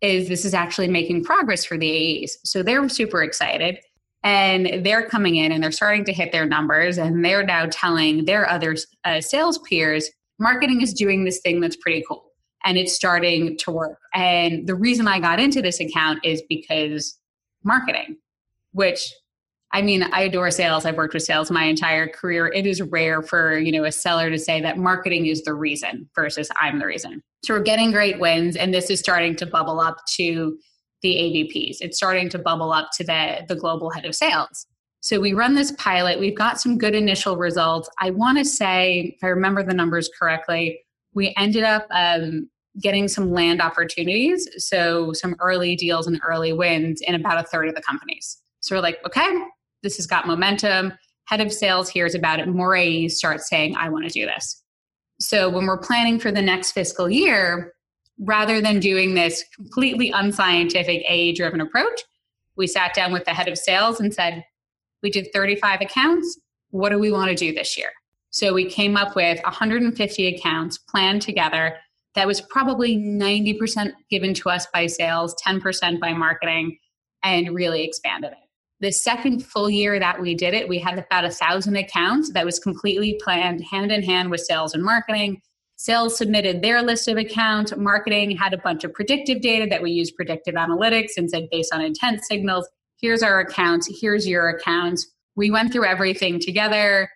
is 0.00 0.28
this 0.28 0.44
is 0.44 0.54
actually 0.54 0.88
making 0.88 1.24
progress 1.24 1.64
for 1.64 1.78
the 1.78 2.24
AEs. 2.24 2.38
So, 2.44 2.62
they're 2.62 2.88
super 2.88 3.22
excited 3.22 3.78
and 4.22 4.84
they're 4.84 5.06
coming 5.06 5.36
in 5.36 5.52
and 5.52 5.62
they're 5.62 5.72
starting 5.72 6.04
to 6.06 6.12
hit 6.12 6.32
their 6.32 6.46
numbers, 6.46 6.98
and 6.98 7.24
they're 7.24 7.44
now 7.44 7.66
telling 7.70 8.24
their 8.24 8.48
other 8.48 8.76
uh, 9.04 9.20
sales 9.20 9.58
peers 9.58 10.10
marketing 10.38 10.80
is 10.80 10.92
doing 10.92 11.24
this 11.24 11.40
thing 11.40 11.60
that's 11.60 11.76
pretty 11.76 12.04
cool 12.06 12.24
and 12.64 12.76
it's 12.76 12.94
starting 12.94 13.56
to 13.58 13.70
work. 13.70 13.98
And 14.12 14.66
the 14.66 14.74
reason 14.74 15.06
I 15.06 15.20
got 15.20 15.38
into 15.38 15.62
this 15.62 15.80
account 15.80 16.24
is 16.24 16.42
because 16.48 17.18
marketing, 17.62 18.16
which 18.72 19.12
I 19.76 19.82
mean, 19.82 20.04
I 20.04 20.22
adore 20.22 20.50
sales. 20.50 20.86
I've 20.86 20.96
worked 20.96 21.12
with 21.12 21.22
sales 21.22 21.50
my 21.50 21.64
entire 21.64 22.08
career. 22.08 22.46
It 22.46 22.66
is 22.66 22.80
rare 22.80 23.20
for, 23.20 23.58
you 23.58 23.70
know, 23.70 23.84
a 23.84 23.92
seller 23.92 24.30
to 24.30 24.38
say 24.38 24.58
that 24.62 24.78
marketing 24.78 25.26
is 25.26 25.42
the 25.42 25.52
reason 25.52 26.08
versus 26.14 26.48
I'm 26.58 26.78
the 26.78 26.86
reason. 26.86 27.22
So 27.44 27.52
we're 27.52 27.62
getting 27.62 27.92
great 27.92 28.18
wins 28.18 28.56
and 28.56 28.72
this 28.72 28.88
is 28.88 29.00
starting 29.00 29.36
to 29.36 29.44
bubble 29.44 29.78
up 29.78 29.98
to 30.14 30.56
the 31.02 31.14
AVPs. 31.14 31.76
It's 31.80 31.98
starting 31.98 32.30
to 32.30 32.38
bubble 32.38 32.72
up 32.72 32.88
to 32.94 33.04
the 33.04 33.44
the 33.48 33.54
global 33.54 33.90
head 33.90 34.06
of 34.06 34.14
sales. 34.14 34.66
So 35.00 35.20
we 35.20 35.34
run 35.34 35.54
this 35.54 35.72
pilot. 35.72 36.20
We've 36.20 36.34
got 36.34 36.58
some 36.58 36.78
good 36.78 36.94
initial 36.94 37.36
results. 37.36 37.90
I 38.00 38.12
want 38.12 38.38
to 38.38 38.46
say, 38.46 39.14
if 39.14 39.22
I 39.22 39.26
remember 39.26 39.62
the 39.62 39.74
numbers 39.74 40.08
correctly, 40.18 40.80
we 41.12 41.34
ended 41.36 41.64
up 41.64 41.86
um, 41.90 42.48
getting 42.80 43.08
some 43.08 43.30
land 43.30 43.60
opportunities. 43.60 44.48
So 44.56 45.12
some 45.12 45.36
early 45.38 45.76
deals 45.76 46.06
and 46.06 46.18
early 46.26 46.54
wins 46.54 47.02
in 47.02 47.14
about 47.14 47.44
a 47.44 47.46
third 47.46 47.68
of 47.68 47.74
the 47.74 47.82
companies. 47.82 48.38
So 48.60 48.74
we're 48.74 48.82
like, 48.82 48.98
okay, 49.06 49.30
this 49.82 49.96
has 49.96 50.06
got 50.06 50.26
momentum. 50.26 50.92
Head 51.24 51.40
of 51.40 51.52
sales 51.52 51.88
hears 51.88 52.14
about 52.14 52.40
it. 52.40 52.48
More 52.48 52.76
AEs 52.76 53.16
start 53.16 53.40
saying, 53.40 53.76
I 53.76 53.88
want 53.88 54.06
to 54.06 54.10
do 54.10 54.26
this. 54.26 54.62
So 55.18 55.48
when 55.48 55.66
we're 55.66 55.78
planning 55.78 56.18
for 56.18 56.30
the 56.30 56.42
next 56.42 56.72
fiscal 56.72 57.08
year, 57.08 57.74
rather 58.18 58.60
than 58.60 58.80
doing 58.80 59.14
this 59.14 59.44
completely 59.54 60.10
unscientific 60.10 61.02
AE 61.08 61.32
driven 61.34 61.60
approach, 61.60 62.02
we 62.56 62.66
sat 62.66 62.94
down 62.94 63.12
with 63.12 63.24
the 63.24 63.34
head 63.34 63.48
of 63.48 63.58
sales 63.58 64.00
and 64.00 64.12
said, 64.12 64.44
we 65.02 65.10
did 65.10 65.28
35 65.32 65.80
accounts. 65.82 66.38
What 66.70 66.90
do 66.90 66.98
we 66.98 67.12
want 67.12 67.30
to 67.30 67.36
do 67.36 67.52
this 67.52 67.76
year? 67.76 67.90
So 68.30 68.52
we 68.52 68.68
came 68.68 68.96
up 68.96 69.16
with 69.16 69.40
150 69.44 70.26
accounts 70.34 70.78
planned 70.78 71.22
together 71.22 71.76
that 72.16 72.26
was 72.26 72.40
probably 72.40 72.96
90% 72.96 73.92
given 74.10 74.34
to 74.34 74.48
us 74.48 74.66
by 74.72 74.86
sales, 74.86 75.36
10% 75.46 76.00
by 76.00 76.12
marketing, 76.14 76.78
and 77.22 77.54
really 77.54 77.84
expanded 77.84 78.32
it. 78.32 78.45
The 78.80 78.92
second 78.92 79.44
full 79.44 79.70
year 79.70 79.98
that 79.98 80.20
we 80.20 80.34
did 80.34 80.52
it, 80.52 80.68
we 80.68 80.78
had 80.78 80.98
about 80.98 81.24
a 81.24 81.30
thousand 81.30 81.76
accounts 81.76 82.32
that 82.32 82.44
was 82.44 82.58
completely 82.58 83.18
planned 83.22 83.64
hand 83.64 83.90
in 83.90 84.02
hand 84.02 84.30
with 84.30 84.42
sales 84.42 84.74
and 84.74 84.84
marketing. 84.84 85.40
Sales 85.76 86.16
submitted 86.16 86.62
their 86.62 86.82
list 86.82 87.08
of 87.08 87.16
accounts. 87.16 87.74
Marketing 87.76 88.36
had 88.36 88.52
a 88.52 88.58
bunch 88.58 88.84
of 88.84 88.92
predictive 88.92 89.40
data 89.40 89.66
that 89.70 89.82
we 89.82 89.90
used 89.90 90.14
predictive 90.14 90.54
analytics 90.54 91.12
and 91.16 91.30
said, 91.30 91.48
based 91.50 91.72
on 91.72 91.80
intent 91.80 92.22
signals, 92.24 92.68
here's 93.00 93.22
our 93.22 93.40
accounts, 93.40 93.88
here's 94.00 94.26
your 94.26 94.48
accounts. 94.48 95.06
We 95.36 95.50
went 95.50 95.72
through 95.72 95.86
everything 95.86 96.40
together, 96.40 97.10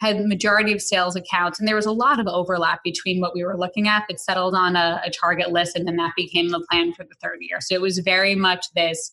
had 0.00 0.24
majority 0.24 0.72
of 0.72 0.82
sales 0.82 1.16
accounts, 1.16 1.58
and 1.58 1.68
there 1.68 1.76
was 1.76 1.86
a 1.86 1.92
lot 1.92 2.20
of 2.20 2.26
overlap 2.26 2.82
between 2.82 3.20
what 3.20 3.34
we 3.34 3.44
were 3.44 3.58
looking 3.58 3.88
at, 3.88 4.04
but 4.08 4.20
settled 4.20 4.54
on 4.54 4.76
a, 4.76 5.00
a 5.04 5.10
target 5.10 5.50
list, 5.50 5.76
and 5.76 5.86
then 5.86 5.96
that 5.96 6.12
became 6.16 6.48
the 6.48 6.64
plan 6.70 6.92
for 6.92 7.04
the 7.04 7.14
third 7.22 7.38
year. 7.40 7.60
So 7.60 7.74
it 7.74 7.80
was 7.80 7.98
very 7.98 8.34
much 8.34 8.66
this 8.74 9.12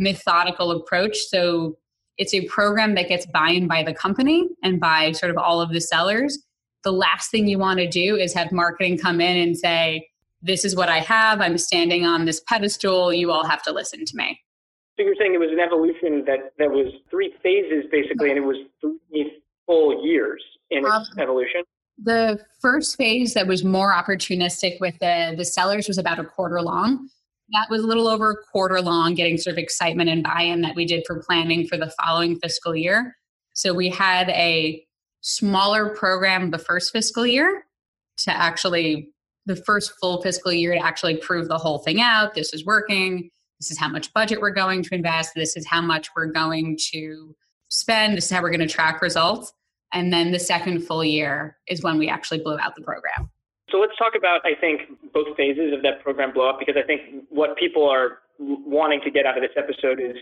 methodical 0.00 0.72
approach. 0.72 1.16
So 1.28 1.76
it's 2.18 2.34
a 2.34 2.46
program 2.46 2.94
that 2.96 3.08
gets 3.08 3.26
buy-in 3.26 3.68
by 3.68 3.82
the 3.82 3.94
company 3.94 4.48
and 4.62 4.80
by 4.80 5.12
sort 5.12 5.30
of 5.30 5.38
all 5.38 5.60
of 5.60 5.72
the 5.72 5.80
sellers. 5.80 6.38
The 6.82 6.92
last 6.92 7.30
thing 7.30 7.46
you 7.46 7.58
want 7.58 7.78
to 7.78 7.88
do 7.88 8.16
is 8.16 8.34
have 8.34 8.50
marketing 8.50 8.98
come 8.98 9.20
in 9.20 9.36
and 9.36 9.56
say, 9.56 10.08
this 10.42 10.64
is 10.64 10.74
what 10.74 10.88
I 10.88 10.98
have. 10.98 11.40
I'm 11.40 11.58
standing 11.58 12.04
on 12.04 12.24
this 12.24 12.40
pedestal. 12.40 13.12
You 13.12 13.30
all 13.30 13.46
have 13.46 13.62
to 13.64 13.72
listen 13.72 14.04
to 14.04 14.16
me. 14.16 14.40
So 14.98 15.04
you're 15.04 15.14
saying 15.18 15.34
it 15.34 15.38
was 15.38 15.50
an 15.52 15.60
evolution 15.60 16.24
that, 16.26 16.52
that 16.58 16.70
was 16.70 16.92
three 17.10 17.32
phases 17.42 17.84
basically, 17.90 18.30
and 18.30 18.38
it 18.38 18.44
was 18.44 18.56
three 18.80 19.40
full 19.66 20.04
years 20.04 20.42
in 20.70 20.84
its 20.84 20.94
um, 20.94 21.04
evolution? 21.18 21.62
The 22.02 22.40
first 22.60 22.96
phase 22.96 23.34
that 23.34 23.46
was 23.46 23.64
more 23.64 23.92
opportunistic 23.92 24.80
with 24.80 24.98
the, 24.98 25.34
the 25.36 25.44
sellers 25.44 25.86
was 25.86 25.98
about 25.98 26.18
a 26.18 26.24
quarter 26.24 26.60
long 26.62 27.08
that 27.52 27.68
was 27.70 27.82
a 27.82 27.86
little 27.86 28.08
over 28.08 28.30
a 28.30 28.36
quarter 28.52 28.80
long, 28.80 29.14
getting 29.14 29.36
sort 29.36 29.54
of 29.54 29.58
excitement 29.58 30.10
and 30.10 30.22
buy 30.22 30.42
in 30.42 30.60
that 30.62 30.76
we 30.76 30.84
did 30.84 31.04
for 31.06 31.22
planning 31.22 31.66
for 31.66 31.76
the 31.76 31.92
following 32.02 32.38
fiscal 32.38 32.76
year. 32.76 33.16
So 33.54 33.74
we 33.74 33.88
had 33.88 34.28
a 34.30 34.84
smaller 35.20 35.90
program 35.90 36.50
the 36.50 36.58
first 36.58 36.92
fiscal 36.92 37.26
year 37.26 37.64
to 38.18 38.30
actually, 38.30 39.08
the 39.46 39.56
first 39.56 39.92
full 40.00 40.22
fiscal 40.22 40.52
year 40.52 40.74
to 40.74 40.84
actually 40.84 41.16
prove 41.16 41.48
the 41.48 41.58
whole 41.58 41.78
thing 41.78 42.00
out. 42.00 42.34
This 42.34 42.54
is 42.54 42.64
working. 42.64 43.30
This 43.58 43.70
is 43.70 43.78
how 43.78 43.88
much 43.88 44.12
budget 44.14 44.40
we're 44.40 44.50
going 44.50 44.82
to 44.84 44.94
invest. 44.94 45.32
This 45.34 45.56
is 45.56 45.66
how 45.66 45.80
much 45.80 46.08
we're 46.16 46.26
going 46.26 46.78
to 46.92 47.34
spend. 47.68 48.16
This 48.16 48.26
is 48.26 48.30
how 48.30 48.42
we're 48.42 48.50
going 48.50 48.60
to 48.60 48.68
track 48.68 49.02
results. 49.02 49.52
And 49.92 50.12
then 50.12 50.30
the 50.30 50.38
second 50.38 50.82
full 50.86 51.04
year 51.04 51.58
is 51.66 51.82
when 51.82 51.98
we 51.98 52.08
actually 52.08 52.40
blew 52.40 52.58
out 52.58 52.74
the 52.76 52.82
program. 52.82 53.30
So 53.70 53.78
let's 53.78 53.96
talk 53.96 54.14
about, 54.16 54.40
I 54.44 54.58
think, 54.60 54.82
both 55.12 55.36
phases 55.36 55.72
of 55.72 55.82
that 55.82 56.02
program 56.02 56.32
blow 56.32 56.48
up 56.48 56.58
because 56.58 56.76
I 56.76 56.86
think 56.86 57.24
what 57.30 57.56
people 57.56 57.88
are 57.88 58.18
wanting 58.38 59.00
to 59.04 59.10
get 59.10 59.26
out 59.26 59.36
of 59.36 59.42
this 59.42 59.52
episode 59.56 60.00
is 60.00 60.16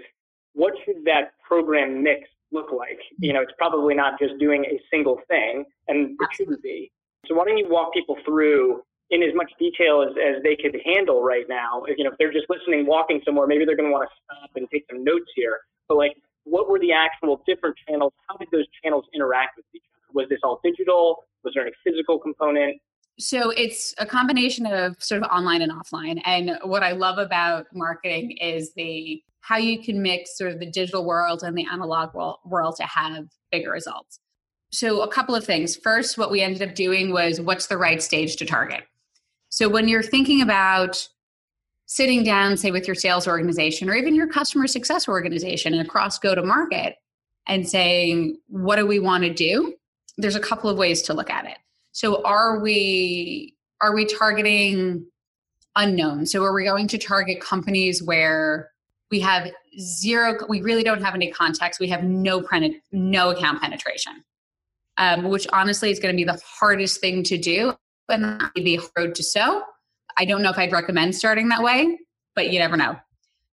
what 0.54 0.74
should 0.84 1.04
that 1.04 1.32
program 1.46 2.02
mix 2.02 2.28
look 2.52 2.72
like? 2.72 2.98
You 3.18 3.32
know, 3.32 3.40
it's 3.40 3.52
probably 3.56 3.94
not 3.94 4.18
just 4.18 4.38
doing 4.38 4.64
a 4.64 4.80
single 4.90 5.20
thing, 5.28 5.64
and 5.86 6.16
it 6.20 6.28
shouldn't 6.32 6.62
be. 6.62 6.90
So 7.26 7.34
why 7.34 7.44
don't 7.44 7.58
you 7.58 7.68
walk 7.68 7.92
people 7.94 8.16
through 8.24 8.82
in 9.10 9.22
as 9.22 9.34
much 9.34 9.50
detail 9.58 10.02
as, 10.02 10.14
as 10.16 10.42
they 10.42 10.56
could 10.56 10.76
handle 10.84 11.22
right 11.22 11.44
now? 11.48 11.84
If, 11.86 11.96
you 11.98 12.04
know, 12.04 12.10
if 12.10 12.18
they're 12.18 12.32
just 12.32 12.46
listening, 12.48 12.86
walking 12.86 13.20
somewhere, 13.24 13.46
maybe 13.46 13.64
they're 13.64 13.76
going 13.76 13.88
to 13.88 13.92
want 13.92 14.08
to 14.08 14.14
stop 14.24 14.50
and 14.56 14.68
take 14.70 14.84
some 14.90 15.04
notes 15.04 15.30
here. 15.34 15.60
But 15.88 15.96
like, 15.96 16.16
what 16.44 16.68
were 16.68 16.78
the 16.78 16.92
actual 16.92 17.42
different 17.46 17.76
channels? 17.86 18.12
How 18.28 18.36
did 18.36 18.48
those 18.50 18.66
channels 18.82 19.04
interact 19.14 19.56
with 19.56 19.66
each 19.74 19.84
other? 19.94 20.12
Was 20.14 20.28
this 20.28 20.40
all 20.42 20.60
digital? 20.64 21.24
Was 21.44 21.54
there 21.54 21.62
any 21.64 21.72
physical 21.84 22.18
component? 22.18 22.80
So 23.18 23.50
it's 23.50 23.94
a 23.98 24.06
combination 24.06 24.64
of 24.66 25.02
sort 25.02 25.22
of 25.22 25.30
online 25.30 25.60
and 25.62 25.72
offline. 25.72 26.20
And 26.24 26.58
what 26.62 26.82
I 26.82 26.92
love 26.92 27.18
about 27.18 27.66
marketing 27.74 28.36
is 28.40 28.72
the 28.74 29.22
how 29.40 29.56
you 29.56 29.82
can 29.82 30.02
mix 30.02 30.36
sort 30.36 30.52
of 30.52 30.60
the 30.60 30.70
digital 30.70 31.04
world 31.04 31.42
and 31.42 31.56
the 31.56 31.66
analog 31.70 32.14
world 32.14 32.76
to 32.76 32.84
have 32.84 33.28
bigger 33.50 33.70
results. 33.70 34.20
So 34.70 35.00
a 35.00 35.08
couple 35.08 35.34
of 35.34 35.44
things. 35.44 35.74
First, 35.74 36.18
what 36.18 36.30
we 36.30 36.42
ended 36.42 36.68
up 36.68 36.74
doing 36.74 37.12
was 37.12 37.40
what's 37.40 37.66
the 37.66 37.78
right 37.78 38.02
stage 38.02 38.36
to 38.36 38.44
target. 38.44 38.84
So 39.48 39.68
when 39.68 39.88
you're 39.88 40.02
thinking 40.02 40.42
about 40.42 41.08
sitting 41.86 42.22
down, 42.22 42.58
say 42.58 42.70
with 42.70 42.86
your 42.86 42.94
sales 42.94 43.26
organization 43.26 43.88
or 43.88 43.94
even 43.94 44.14
your 44.14 44.26
customer 44.26 44.66
success 44.66 45.08
organization 45.08 45.72
and 45.72 45.80
across 45.80 46.18
go 46.18 46.34
to 46.34 46.42
market 46.42 46.96
and 47.46 47.66
saying, 47.66 48.36
what 48.48 48.76
do 48.76 48.86
we 48.86 48.98
want 48.98 49.24
to 49.24 49.32
do? 49.32 49.74
There's 50.18 50.36
a 50.36 50.40
couple 50.40 50.68
of 50.68 50.76
ways 50.76 51.00
to 51.02 51.14
look 51.14 51.30
at 51.30 51.46
it. 51.46 51.56
So 51.98 52.22
are 52.22 52.60
we 52.60 53.56
are 53.80 53.92
we 53.92 54.04
targeting 54.04 55.04
unknown? 55.74 56.26
So 56.26 56.44
are 56.44 56.54
we 56.54 56.62
going 56.62 56.86
to 56.86 56.96
target 56.96 57.40
companies 57.40 58.00
where 58.00 58.70
we 59.10 59.18
have 59.18 59.50
zero 59.80 60.36
we 60.48 60.62
really 60.62 60.84
don't 60.84 61.02
have 61.02 61.16
any 61.16 61.32
context 61.32 61.80
we 61.80 61.88
have 61.88 62.04
no 62.04 62.46
no 62.92 63.30
account 63.30 63.60
penetration? 63.60 64.22
Um, 64.96 65.24
which 65.24 65.48
honestly 65.52 65.90
is 65.90 65.98
going 65.98 66.14
to 66.14 66.16
be 66.16 66.22
the 66.22 66.40
hardest 66.46 67.00
thing 67.00 67.24
to 67.24 67.36
do 67.36 67.74
and 68.08 68.48
the 68.54 68.78
road 68.96 69.16
to 69.16 69.24
sow. 69.24 69.64
I 70.16 70.24
don't 70.24 70.40
know 70.42 70.50
if 70.50 70.58
i'd 70.58 70.70
recommend 70.70 71.16
starting 71.16 71.48
that 71.48 71.64
way 71.64 71.98
but 72.36 72.52
you 72.52 72.60
never 72.60 72.76
know. 72.76 72.94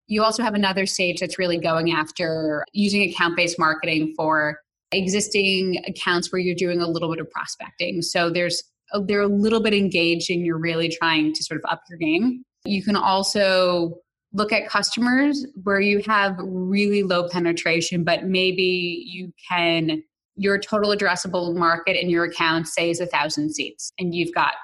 You 0.07 0.23
also 0.23 0.43
have 0.43 0.53
another 0.53 0.85
stage 0.85 1.21
that's 1.21 1.39
really 1.39 1.57
going 1.57 1.93
after 1.93 2.67
using 2.75 3.09
account 3.09 3.37
based 3.37 3.59
marketing 3.59 4.13
for 4.15 4.61
existing 4.95 5.83
accounts 5.87 6.33
where 6.33 6.41
you're 6.41 6.55
doing 6.55 6.81
a 6.81 6.89
little 6.89 7.11
bit 7.11 7.21
of 7.21 7.31
prospecting. 7.31 8.03
So 8.03 8.31
there's 8.31 8.63
uh, 8.93 9.01
they're 9.07 9.23
a 9.23 9.29
little 9.29 9.61
bit 9.61 9.75
engaged 9.75 10.31
and 10.31 10.45
you're 10.45 10.59
really 10.59 10.89
trying 10.89 11.33
to 11.33 11.43
sort 11.43 11.61
of 11.63 11.71
up 11.71 11.83
your 11.89 11.99
game. 11.99 12.43
You 12.65 12.83
can 12.83 12.97
also 12.97 13.99
look 14.33 14.53
at 14.53 14.69
customers 14.69 15.47
where 15.63 15.81
you 15.81 16.03
have 16.07 16.37
really 16.39 17.03
low 17.03 17.29
penetration, 17.29 18.05
but 18.05 18.25
maybe 18.25 19.05
you 19.07 19.33
can 19.49 20.03
your 20.37 20.59
total 20.59 20.91
addressable 20.91 21.55
market 21.57 22.01
in 22.01 22.11
your 22.11 22.25
account 22.25 22.67
say 22.67 22.91
is 22.91 23.01
a 23.01 23.07
thousand 23.07 23.55
seats 23.55 23.93
and 23.99 24.15
you've 24.15 24.35
got 24.35 24.55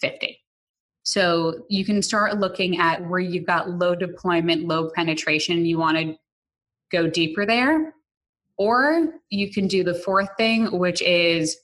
50. 0.00 0.38
So 1.02 1.64
you 1.68 1.84
can 1.84 2.02
start 2.02 2.38
looking 2.38 2.78
at 2.78 3.04
where 3.08 3.20
you've 3.20 3.46
got 3.46 3.70
low 3.70 3.94
deployment, 3.94 4.66
low 4.66 4.90
penetration, 4.90 5.64
you 5.64 5.78
want 5.78 5.96
to 5.98 6.14
go 6.92 7.08
deeper 7.08 7.46
there. 7.46 7.94
Or 8.58 9.08
you 9.30 9.52
can 9.52 9.68
do 9.68 9.84
the 9.84 9.94
fourth 9.94 10.28
thing, 10.38 10.78
which 10.78 11.02
is 11.02 11.56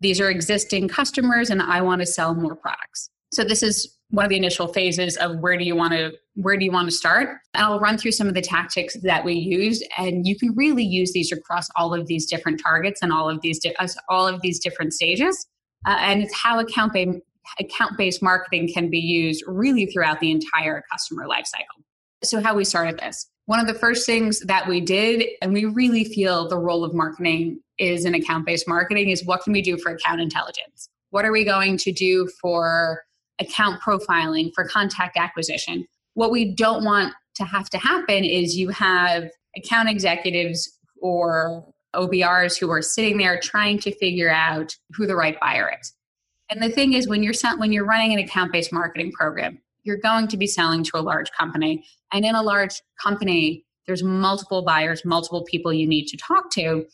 these 0.00 0.20
are 0.20 0.30
existing 0.30 0.88
customers 0.88 1.50
and 1.50 1.60
I 1.60 1.82
want 1.82 2.00
to 2.00 2.06
sell 2.06 2.34
more 2.34 2.56
products. 2.56 3.10
So 3.32 3.44
this 3.44 3.62
is 3.62 3.96
one 4.10 4.24
of 4.24 4.30
the 4.30 4.36
initial 4.36 4.66
phases 4.66 5.16
of 5.16 5.38
where 5.38 5.56
do 5.56 5.64
you 5.64 5.76
want 5.76 5.92
to 5.92 6.12
where 6.34 6.56
do 6.56 6.64
you 6.64 6.72
want 6.72 6.88
to 6.88 6.94
start? 6.94 7.28
And 7.54 7.64
i'll 7.64 7.78
run 7.78 7.98
through 7.98 8.12
some 8.12 8.26
of 8.26 8.34
the 8.34 8.40
tactics 8.40 8.96
that 9.02 9.24
we 9.24 9.34
used 9.34 9.84
and 9.98 10.26
you 10.26 10.36
can 10.36 10.54
really 10.56 10.84
use 10.84 11.12
these 11.12 11.30
across 11.30 11.68
all 11.76 11.94
of 11.94 12.06
these 12.06 12.26
different 12.26 12.60
targets 12.60 13.02
and 13.02 13.12
all 13.12 13.28
of 13.28 13.40
these 13.42 13.58
di- 13.60 13.74
all 14.08 14.26
of 14.26 14.40
these 14.40 14.58
different 14.58 14.94
stages. 14.94 15.46
Uh, 15.86 15.96
and 16.00 16.22
it's 16.22 16.34
how 16.34 16.58
account 16.58 16.92
based 16.92 17.18
account 17.58 17.96
based 17.96 18.22
marketing 18.22 18.70
can 18.72 18.90
be 18.90 18.98
used 18.98 19.44
really 19.46 19.86
throughout 19.86 20.20
the 20.20 20.30
entire 20.30 20.82
customer 20.90 21.26
lifecycle. 21.26 21.82
So 22.22 22.40
how 22.40 22.54
we 22.54 22.64
started 22.64 22.98
this 22.98 23.28
one 23.50 23.58
of 23.58 23.66
the 23.66 23.74
first 23.74 24.06
things 24.06 24.38
that 24.42 24.68
we 24.68 24.80
did, 24.80 25.26
and 25.42 25.52
we 25.52 25.64
really 25.64 26.04
feel 26.04 26.46
the 26.46 26.56
role 26.56 26.84
of 26.84 26.94
marketing 26.94 27.58
is 27.78 28.04
in 28.04 28.14
account 28.14 28.46
based 28.46 28.68
marketing, 28.68 29.10
is 29.10 29.24
what 29.24 29.42
can 29.42 29.52
we 29.52 29.60
do 29.60 29.76
for 29.76 29.90
account 29.90 30.20
intelligence? 30.20 30.88
What 31.10 31.24
are 31.24 31.32
we 31.32 31.44
going 31.44 31.76
to 31.78 31.90
do 31.90 32.28
for 32.40 33.02
account 33.40 33.80
profiling, 33.82 34.52
for 34.54 34.68
contact 34.68 35.16
acquisition? 35.16 35.84
What 36.14 36.30
we 36.30 36.54
don't 36.54 36.84
want 36.84 37.12
to 37.34 37.44
have 37.44 37.68
to 37.70 37.78
happen 37.78 38.22
is 38.22 38.56
you 38.56 38.68
have 38.68 39.28
account 39.56 39.88
executives 39.88 40.78
or 41.02 41.66
OBRs 41.92 42.56
who 42.56 42.70
are 42.70 42.82
sitting 42.82 43.18
there 43.18 43.40
trying 43.40 43.80
to 43.80 43.92
figure 43.96 44.30
out 44.30 44.76
who 44.92 45.08
the 45.08 45.16
right 45.16 45.40
buyer 45.40 45.72
is. 45.80 45.92
And 46.50 46.62
the 46.62 46.70
thing 46.70 46.92
is, 46.92 47.08
when 47.08 47.24
you're 47.24 47.34
when 47.56 47.72
you're 47.72 47.84
running 47.84 48.12
an 48.12 48.20
account 48.20 48.52
based 48.52 48.72
marketing 48.72 49.10
program, 49.10 49.58
you're 49.82 49.96
going 49.96 50.28
to 50.28 50.36
be 50.36 50.46
selling 50.46 50.84
to 50.84 50.98
a 50.98 51.00
large 51.00 51.32
company. 51.32 51.84
And 52.12 52.24
in 52.24 52.34
a 52.34 52.42
large 52.42 52.80
company, 53.02 53.64
there's 53.86 54.02
multiple 54.02 54.62
buyers, 54.62 55.04
multiple 55.04 55.44
people 55.44 55.72
you 55.72 55.86
need 55.86 56.06
to 56.06 56.16
talk 56.16 56.50
to. 56.52 56.86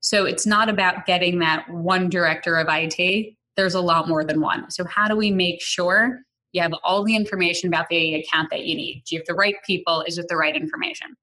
So 0.00 0.24
it's 0.24 0.46
not 0.46 0.68
about 0.68 1.06
getting 1.06 1.38
that 1.40 1.68
one 1.70 2.08
director 2.08 2.56
of 2.56 2.66
IT. 2.70 3.34
There's 3.56 3.74
a 3.74 3.80
lot 3.80 4.08
more 4.08 4.24
than 4.24 4.40
one. 4.40 4.70
So, 4.70 4.84
how 4.84 5.08
do 5.08 5.16
we 5.16 5.30
make 5.30 5.60
sure 5.60 6.20
you 6.52 6.62
have 6.62 6.72
all 6.82 7.04
the 7.04 7.14
information 7.14 7.68
about 7.68 7.88
the 7.88 8.14
account 8.14 8.48
that 8.50 8.64
you 8.64 8.74
need? 8.74 9.02
Do 9.06 9.14
you 9.14 9.20
have 9.20 9.26
the 9.26 9.34
right 9.34 9.56
people? 9.66 10.02
Is 10.02 10.18
it 10.18 10.26
the 10.28 10.36
right 10.36 10.56
information? 10.56 11.14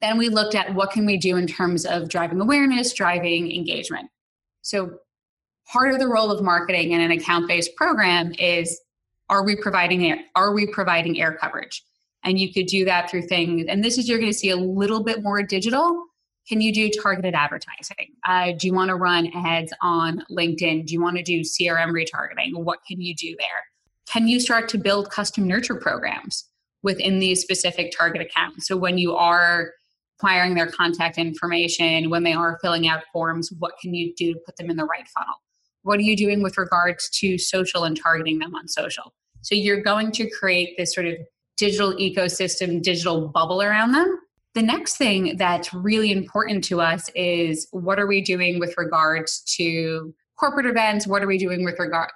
Then 0.00 0.18
we 0.18 0.28
looked 0.28 0.54
at 0.54 0.74
what 0.74 0.90
can 0.90 1.06
we 1.06 1.16
do 1.16 1.36
in 1.36 1.46
terms 1.46 1.86
of 1.86 2.08
driving 2.08 2.40
awareness, 2.40 2.92
driving 2.92 3.50
engagement. 3.52 4.10
So, 4.62 4.98
part 5.72 5.92
of 5.92 5.98
the 5.98 6.08
role 6.08 6.30
of 6.30 6.42
marketing 6.42 6.92
in 6.92 7.00
an 7.00 7.10
account 7.10 7.48
based 7.48 7.74
program 7.76 8.34
is 8.38 8.78
are 9.30 9.44
we 9.44 9.56
providing 9.56 10.04
air, 10.04 10.18
are 10.34 10.52
we 10.52 10.66
providing 10.66 11.20
air 11.20 11.36
coverage 11.40 11.82
and 12.24 12.38
you 12.38 12.52
could 12.52 12.66
do 12.66 12.84
that 12.84 13.10
through 13.10 13.22
things 13.22 13.64
and 13.68 13.82
this 13.84 13.98
is 13.98 14.08
you're 14.08 14.18
going 14.18 14.32
to 14.32 14.38
see 14.38 14.50
a 14.50 14.56
little 14.56 15.02
bit 15.02 15.22
more 15.22 15.42
digital. 15.42 16.06
Can 16.48 16.60
you 16.60 16.72
do 16.72 16.90
targeted 16.90 17.34
advertising? 17.34 18.08
Uh, 18.26 18.52
do 18.52 18.66
you 18.66 18.74
want 18.74 18.88
to 18.88 18.96
run 18.96 19.30
ads 19.34 19.72
on 19.82 20.24
linkedin? 20.30 20.86
Do 20.86 20.92
you 20.92 21.00
want 21.00 21.16
to 21.16 21.22
do 21.22 21.40
crm 21.40 21.92
retargeting? 21.92 22.54
What 22.54 22.80
can 22.86 23.00
you 23.00 23.14
do 23.14 23.36
there? 23.38 23.64
Can 24.10 24.26
you 24.26 24.40
start 24.40 24.68
to 24.70 24.78
build 24.78 25.10
custom 25.10 25.46
nurture 25.46 25.76
programs 25.76 26.44
within 26.82 27.18
these 27.18 27.40
specific 27.40 27.92
target 27.96 28.22
accounts? 28.22 28.66
So 28.66 28.76
when 28.76 28.98
you 28.98 29.14
are 29.14 29.70
acquiring 30.20 30.54
their 30.54 30.66
contact 30.66 31.16
information 31.16 32.10
when 32.10 32.24
they 32.24 32.32
are 32.34 32.58
filling 32.60 32.86
out 32.86 33.02
forms 33.10 33.50
what 33.58 33.72
can 33.80 33.94
you 33.94 34.12
do 34.16 34.34
to 34.34 34.40
put 34.44 34.56
them 34.56 34.68
in 34.68 34.76
the 34.76 34.84
right 34.84 35.08
funnel? 35.08 35.34
What 35.82 35.98
are 35.98 36.02
you 36.02 36.16
doing 36.16 36.42
with 36.42 36.58
regards 36.58 37.08
to 37.20 37.38
social 37.38 37.84
and 37.84 37.96
targeting 37.98 38.38
them 38.38 38.54
on 38.54 38.68
social? 38.68 39.14
So 39.40 39.54
you're 39.54 39.80
going 39.80 40.12
to 40.12 40.28
create 40.28 40.76
this 40.76 40.94
sort 40.94 41.06
of 41.06 41.14
digital 41.60 41.92
ecosystem, 41.96 42.82
digital 42.82 43.28
bubble 43.28 43.62
around 43.62 43.92
them. 43.92 44.18
The 44.54 44.62
next 44.62 44.96
thing 44.96 45.36
that's 45.36 45.72
really 45.74 46.10
important 46.10 46.64
to 46.64 46.80
us 46.80 47.10
is 47.14 47.68
what 47.70 48.00
are 48.00 48.06
we 48.06 48.22
doing 48.22 48.58
with 48.58 48.74
regards 48.78 49.42
to 49.58 50.14
corporate 50.38 50.66
events? 50.66 51.06
What 51.06 51.22
are 51.22 51.26
we 51.26 51.36
doing 51.36 51.64
with 51.64 51.78
regard 51.78 52.10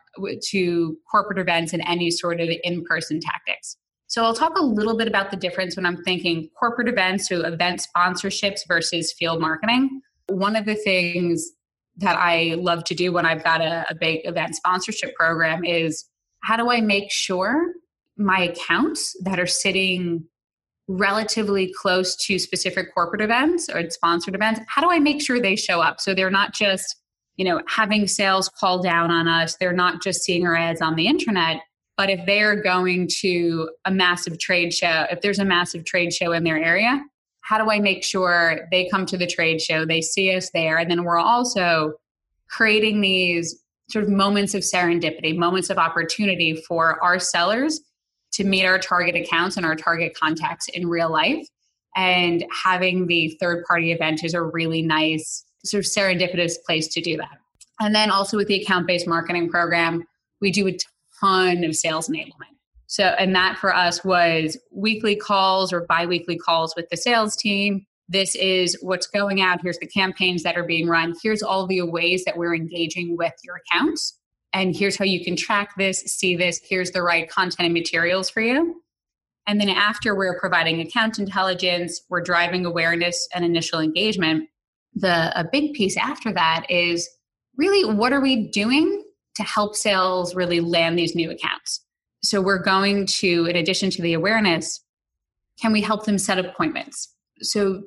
to 0.48 0.96
corporate 1.10 1.38
events 1.38 1.74
and 1.74 1.82
any 1.86 2.10
sort 2.10 2.40
of 2.40 2.48
in-person 2.64 3.20
tactics? 3.20 3.76
So 4.06 4.24
I'll 4.24 4.34
talk 4.34 4.56
a 4.58 4.64
little 4.64 4.96
bit 4.96 5.08
about 5.08 5.30
the 5.30 5.36
difference 5.36 5.76
when 5.76 5.84
I'm 5.84 6.02
thinking 6.04 6.48
corporate 6.58 6.88
events, 6.88 7.28
so 7.28 7.42
event 7.42 7.86
sponsorships 7.86 8.60
versus 8.66 9.12
field 9.12 9.40
marketing. 9.40 10.00
One 10.28 10.56
of 10.56 10.64
the 10.64 10.74
things 10.74 11.52
that 11.98 12.16
I 12.16 12.54
love 12.58 12.84
to 12.84 12.94
do 12.94 13.12
when 13.12 13.26
I've 13.26 13.44
got 13.44 13.60
a, 13.60 13.84
a 13.90 13.94
big 13.94 14.20
event 14.24 14.56
sponsorship 14.56 15.14
program 15.14 15.64
is 15.64 16.06
how 16.42 16.56
do 16.56 16.70
I 16.70 16.80
make 16.80 17.12
sure 17.12 17.74
my 18.16 18.40
accounts 18.40 19.16
that 19.24 19.40
are 19.40 19.46
sitting 19.46 20.24
relatively 20.86 21.72
close 21.80 22.14
to 22.26 22.38
specific 22.38 22.92
corporate 22.92 23.22
events 23.22 23.68
or 23.68 23.88
sponsored 23.90 24.34
events, 24.34 24.60
how 24.68 24.82
do 24.82 24.90
I 24.90 24.98
make 24.98 25.22
sure 25.22 25.40
they 25.40 25.56
show 25.56 25.80
up? 25.80 26.00
So 26.00 26.14
they're 26.14 26.30
not 26.30 26.52
just, 26.52 26.96
you 27.36 27.44
know, 27.44 27.62
having 27.66 28.06
sales 28.06 28.48
call 28.48 28.82
down 28.82 29.10
on 29.10 29.26
us, 29.26 29.56
they're 29.56 29.72
not 29.72 30.02
just 30.02 30.22
seeing 30.22 30.46
our 30.46 30.54
ads 30.54 30.82
on 30.82 30.94
the 30.94 31.06
internet, 31.06 31.60
but 31.96 32.10
if 32.10 32.24
they're 32.26 32.60
going 32.60 33.08
to 33.20 33.70
a 33.84 33.90
massive 33.90 34.38
trade 34.38 34.72
show, 34.74 35.06
if 35.10 35.20
there's 35.20 35.38
a 35.38 35.44
massive 35.44 35.84
trade 35.84 36.12
show 36.12 36.32
in 36.32 36.44
their 36.44 36.62
area, 36.62 37.02
how 37.40 37.62
do 37.62 37.70
I 37.70 37.78
make 37.78 38.04
sure 38.04 38.68
they 38.70 38.88
come 38.88 39.06
to 39.06 39.16
the 39.16 39.26
trade 39.26 39.60
show, 39.60 39.84
they 39.84 40.00
see 40.00 40.34
us 40.34 40.50
there, 40.52 40.78
and 40.78 40.90
then 40.90 41.04
we're 41.04 41.18
also 41.18 41.94
creating 42.48 43.00
these 43.00 43.62
sort 43.90 44.04
of 44.04 44.10
moments 44.10 44.54
of 44.54 44.62
serendipity, 44.62 45.36
moments 45.36 45.70
of 45.70 45.78
opportunity 45.78 46.56
for 46.56 47.02
our 47.02 47.18
sellers 47.18 47.80
to 48.34 48.44
meet 48.44 48.64
our 48.64 48.78
target 48.78 49.14
accounts 49.16 49.56
and 49.56 49.64
our 49.64 49.76
target 49.76 50.16
contacts 50.18 50.68
in 50.68 50.88
real 50.88 51.10
life. 51.10 51.46
And 51.96 52.44
having 52.64 53.06
the 53.06 53.36
third 53.40 53.64
party 53.64 53.92
event 53.92 54.24
is 54.24 54.34
a 54.34 54.42
really 54.42 54.82
nice, 54.82 55.44
sort 55.64 55.84
of 55.84 55.90
serendipitous 55.90 56.54
place 56.66 56.88
to 56.88 57.00
do 57.00 57.16
that. 57.16 57.38
And 57.80 57.94
then 57.94 58.10
also 58.10 58.36
with 58.36 58.48
the 58.48 58.60
account 58.60 58.86
based 58.86 59.06
marketing 59.06 59.48
program, 59.48 60.04
we 60.40 60.50
do 60.50 60.68
a 60.68 60.76
ton 61.20 61.64
of 61.64 61.76
sales 61.76 62.08
enablement. 62.08 62.54
So, 62.86 63.04
and 63.04 63.34
that 63.34 63.58
for 63.58 63.74
us 63.74 64.04
was 64.04 64.58
weekly 64.72 65.16
calls 65.16 65.72
or 65.72 65.86
bi 65.86 66.06
weekly 66.06 66.36
calls 66.36 66.74
with 66.76 66.88
the 66.90 66.96
sales 66.96 67.34
team. 67.36 67.86
This 68.08 68.34
is 68.34 68.76
what's 68.82 69.06
going 69.06 69.40
out. 69.40 69.60
Here's 69.62 69.78
the 69.78 69.86
campaigns 69.86 70.42
that 70.42 70.56
are 70.56 70.64
being 70.64 70.88
run. 70.88 71.14
Here's 71.22 71.42
all 71.42 71.66
the 71.66 71.80
ways 71.82 72.24
that 72.24 72.36
we're 72.36 72.54
engaging 72.54 73.16
with 73.16 73.32
your 73.42 73.56
accounts. 73.56 74.18
And 74.54 74.74
here's 74.74 74.96
how 74.96 75.04
you 75.04 75.22
can 75.22 75.36
track 75.36 75.74
this, 75.76 76.00
see 76.00 76.36
this. 76.36 76.60
Here's 76.64 76.92
the 76.92 77.02
right 77.02 77.28
content 77.28 77.66
and 77.66 77.74
materials 77.74 78.30
for 78.30 78.40
you. 78.40 78.80
And 79.46 79.60
then 79.60 79.68
after 79.68 80.14
we're 80.14 80.38
providing 80.38 80.80
account 80.80 81.18
intelligence, 81.18 82.00
we're 82.08 82.22
driving 82.22 82.64
awareness 82.64 83.28
and 83.34 83.44
initial 83.44 83.80
engagement. 83.80 84.48
The 84.94 85.38
a 85.38 85.44
big 85.44 85.74
piece 85.74 85.96
after 85.96 86.32
that 86.32 86.66
is 86.70 87.10
really 87.56 87.84
what 87.84 88.12
are 88.12 88.20
we 88.20 88.48
doing 88.48 89.04
to 89.34 89.42
help 89.42 89.74
sales 89.74 90.34
really 90.34 90.60
land 90.60 90.96
these 90.96 91.16
new 91.16 91.30
accounts? 91.30 91.80
So 92.22 92.40
we're 92.40 92.62
going 92.62 93.06
to, 93.06 93.46
in 93.46 93.56
addition 93.56 93.90
to 93.90 94.02
the 94.02 94.14
awareness, 94.14 94.80
can 95.60 95.72
we 95.72 95.82
help 95.82 96.06
them 96.06 96.16
set 96.16 96.38
appointments? 96.38 97.12
So 97.42 97.82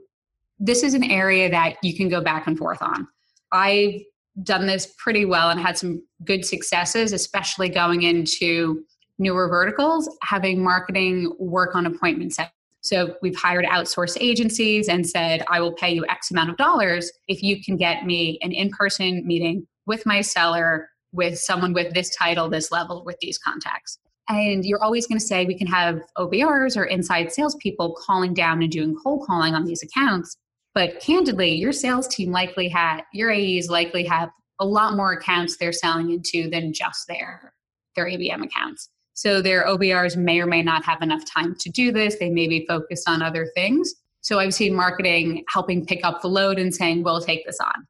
this 0.60 0.84
is 0.84 0.94
an 0.94 1.04
area 1.04 1.50
that 1.50 1.78
you 1.82 1.96
can 1.96 2.10
go 2.10 2.22
back 2.22 2.46
and 2.46 2.58
forth 2.58 2.82
on. 2.82 3.08
I've 3.52 4.02
done 4.44 4.68
this 4.68 4.94
pretty 4.98 5.26
well 5.26 5.50
and 5.50 5.60
had 5.60 5.78
some 5.78 6.02
good 6.24 6.46
successes, 6.46 7.12
especially 7.12 7.70
going 7.70 8.04
into 8.04 8.84
newer 9.20 9.48
verticals, 9.48 10.10
having 10.22 10.64
marketing 10.64 11.34
work 11.40 11.76
on 11.76 11.86
appointments. 11.86 12.38
So 12.82 13.16
we've 13.22 13.36
hired 13.36 13.66
outsourced 13.66 14.18
agencies 14.20 14.88
and 14.88 15.08
said, 15.08 15.44
I 15.50 15.60
will 15.60 15.74
pay 15.74 15.92
you 15.92 16.06
X 16.08 16.32
amount 16.32 16.52
of 16.52 16.58
dollars 16.58 17.12
if 17.28 17.42
you 17.42 17.62
can 17.62 17.76
get 17.76 18.06
me 18.06 18.38
an 18.42 18.52
in 18.52 18.70
person 18.70 19.26
meeting 19.26 19.68
with 19.88 20.06
my 20.06 20.22
seller, 20.22 20.90
with 21.12 21.40
someone 21.40 21.74
with 21.74 21.94
this 21.94 22.16
title, 22.16 22.50
this 22.50 22.72
level, 22.72 23.04
with 23.06 23.18
these 23.20 23.38
contacts. 23.38 23.98
And 24.30 24.66
you're 24.66 24.84
always 24.84 25.08
going 25.08 25.20
to 25.20 25.26
say 25.26 25.46
we 25.46 25.58
can 25.58 25.68
have 25.68 26.02
OBRs 26.18 26.78
or 26.78 26.84
inside 26.84 27.32
salespeople 27.32 27.96
calling 27.96 28.34
down 28.34 28.62
and 28.62 28.72
doing 28.72 28.96
cold 29.02 29.26
calling 29.26 29.56
on 29.56 29.66
these 29.66 29.82
accounts. 29.82 30.38
But 30.78 31.00
candidly, 31.00 31.56
your 31.56 31.72
sales 31.72 32.08
team 32.08 32.32
likely 32.32 32.70
had 32.70 33.02
your 33.12 33.32
AEs 33.32 33.68
likely 33.68 34.04
have 34.04 34.30
a 34.60 34.66
lot 34.66 34.96
more 34.96 35.14
accounts 35.14 35.58
they're 35.58 35.74
selling 35.74 36.12
into 36.12 36.52
than 36.52 36.72
just 36.72 37.08
their 37.08 37.52
their 37.96 38.06
ABM 38.06 38.44
accounts. 38.44 38.88
So 39.16 39.42
their 39.42 39.66
OBRs 39.66 40.16
may 40.18 40.40
or 40.40 40.46
may 40.46 40.62
not 40.62 40.86
have 40.86 41.02
enough 41.02 41.24
time 41.26 41.56
to 41.62 41.72
do 41.72 41.92
this. 41.92 42.20
They 42.20 42.30
may 42.30 42.48
be 42.48 42.64
focused 42.68 43.10
on 43.10 43.24
other 43.24 43.48
things. 43.56 43.92
So 44.22 44.38
I've 44.38 44.54
seen 44.54 44.76
marketing 44.76 45.44
helping 45.52 45.84
pick 45.84 46.02
up 46.04 46.22
the 46.22 46.28
load 46.28 46.60
and 46.60 46.72
saying, 46.72 47.02
we'll 47.02 47.22
take 47.22 47.44
this 47.48 47.60
on. 47.60 47.88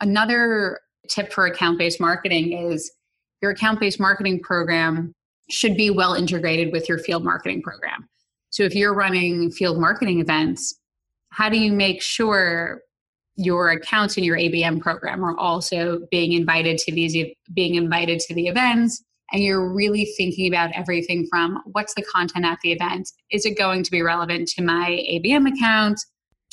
Another 0.00 0.78
tip 1.08 1.32
for 1.32 1.46
account 1.46 1.78
based 1.78 2.00
marketing 2.00 2.52
is 2.52 2.92
your 3.42 3.50
account 3.50 3.80
based 3.80 3.98
marketing 3.98 4.38
program 4.38 5.12
should 5.50 5.76
be 5.76 5.90
well 5.90 6.14
integrated 6.14 6.70
with 6.70 6.88
your 6.88 6.98
field 7.00 7.24
marketing 7.24 7.60
program. 7.60 8.08
So 8.50 8.62
if 8.62 8.76
you're 8.76 8.94
running 8.94 9.50
field 9.50 9.80
marketing 9.80 10.20
events, 10.20 10.76
how 11.30 11.48
do 11.48 11.58
you 11.58 11.72
make 11.72 12.02
sure 12.02 12.82
your 13.36 13.70
accounts 13.70 14.16
in 14.16 14.24
your 14.24 14.36
ABM 14.36 14.80
program 14.80 15.24
are 15.24 15.36
also 15.36 16.00
being 16.10 16.32
invited 16.32 16.78
to 16.78 16.92
these 16.92 17.16
being 17.54 17.76
invited 17.76 18.20
to 18.20 18.34
the 18.34 18.48
events? 18.48 19.02
And 19.32 19.42
you're 19.42 19.72
really 19.72 20.06
thinking 20.16 20.52
about 20.52 20.72
everything 20.74 21.26
from 21.30 21.62
what's 21.66 21.94
the 21.94 22.02
content 22.02 22.44
at 22.44 22.58
the 22.62 22.72
event? 22.72 23.08
Is 23.30 23.46
it 23.46 23.56
going 23.56 23.84
to 23.84 23.90
be 23.90 24.02
relevant 24.02 24.48
to 24.48 24.62
my 24.62 25.04
ABM 25.08 25.48
account? 25.52 26.00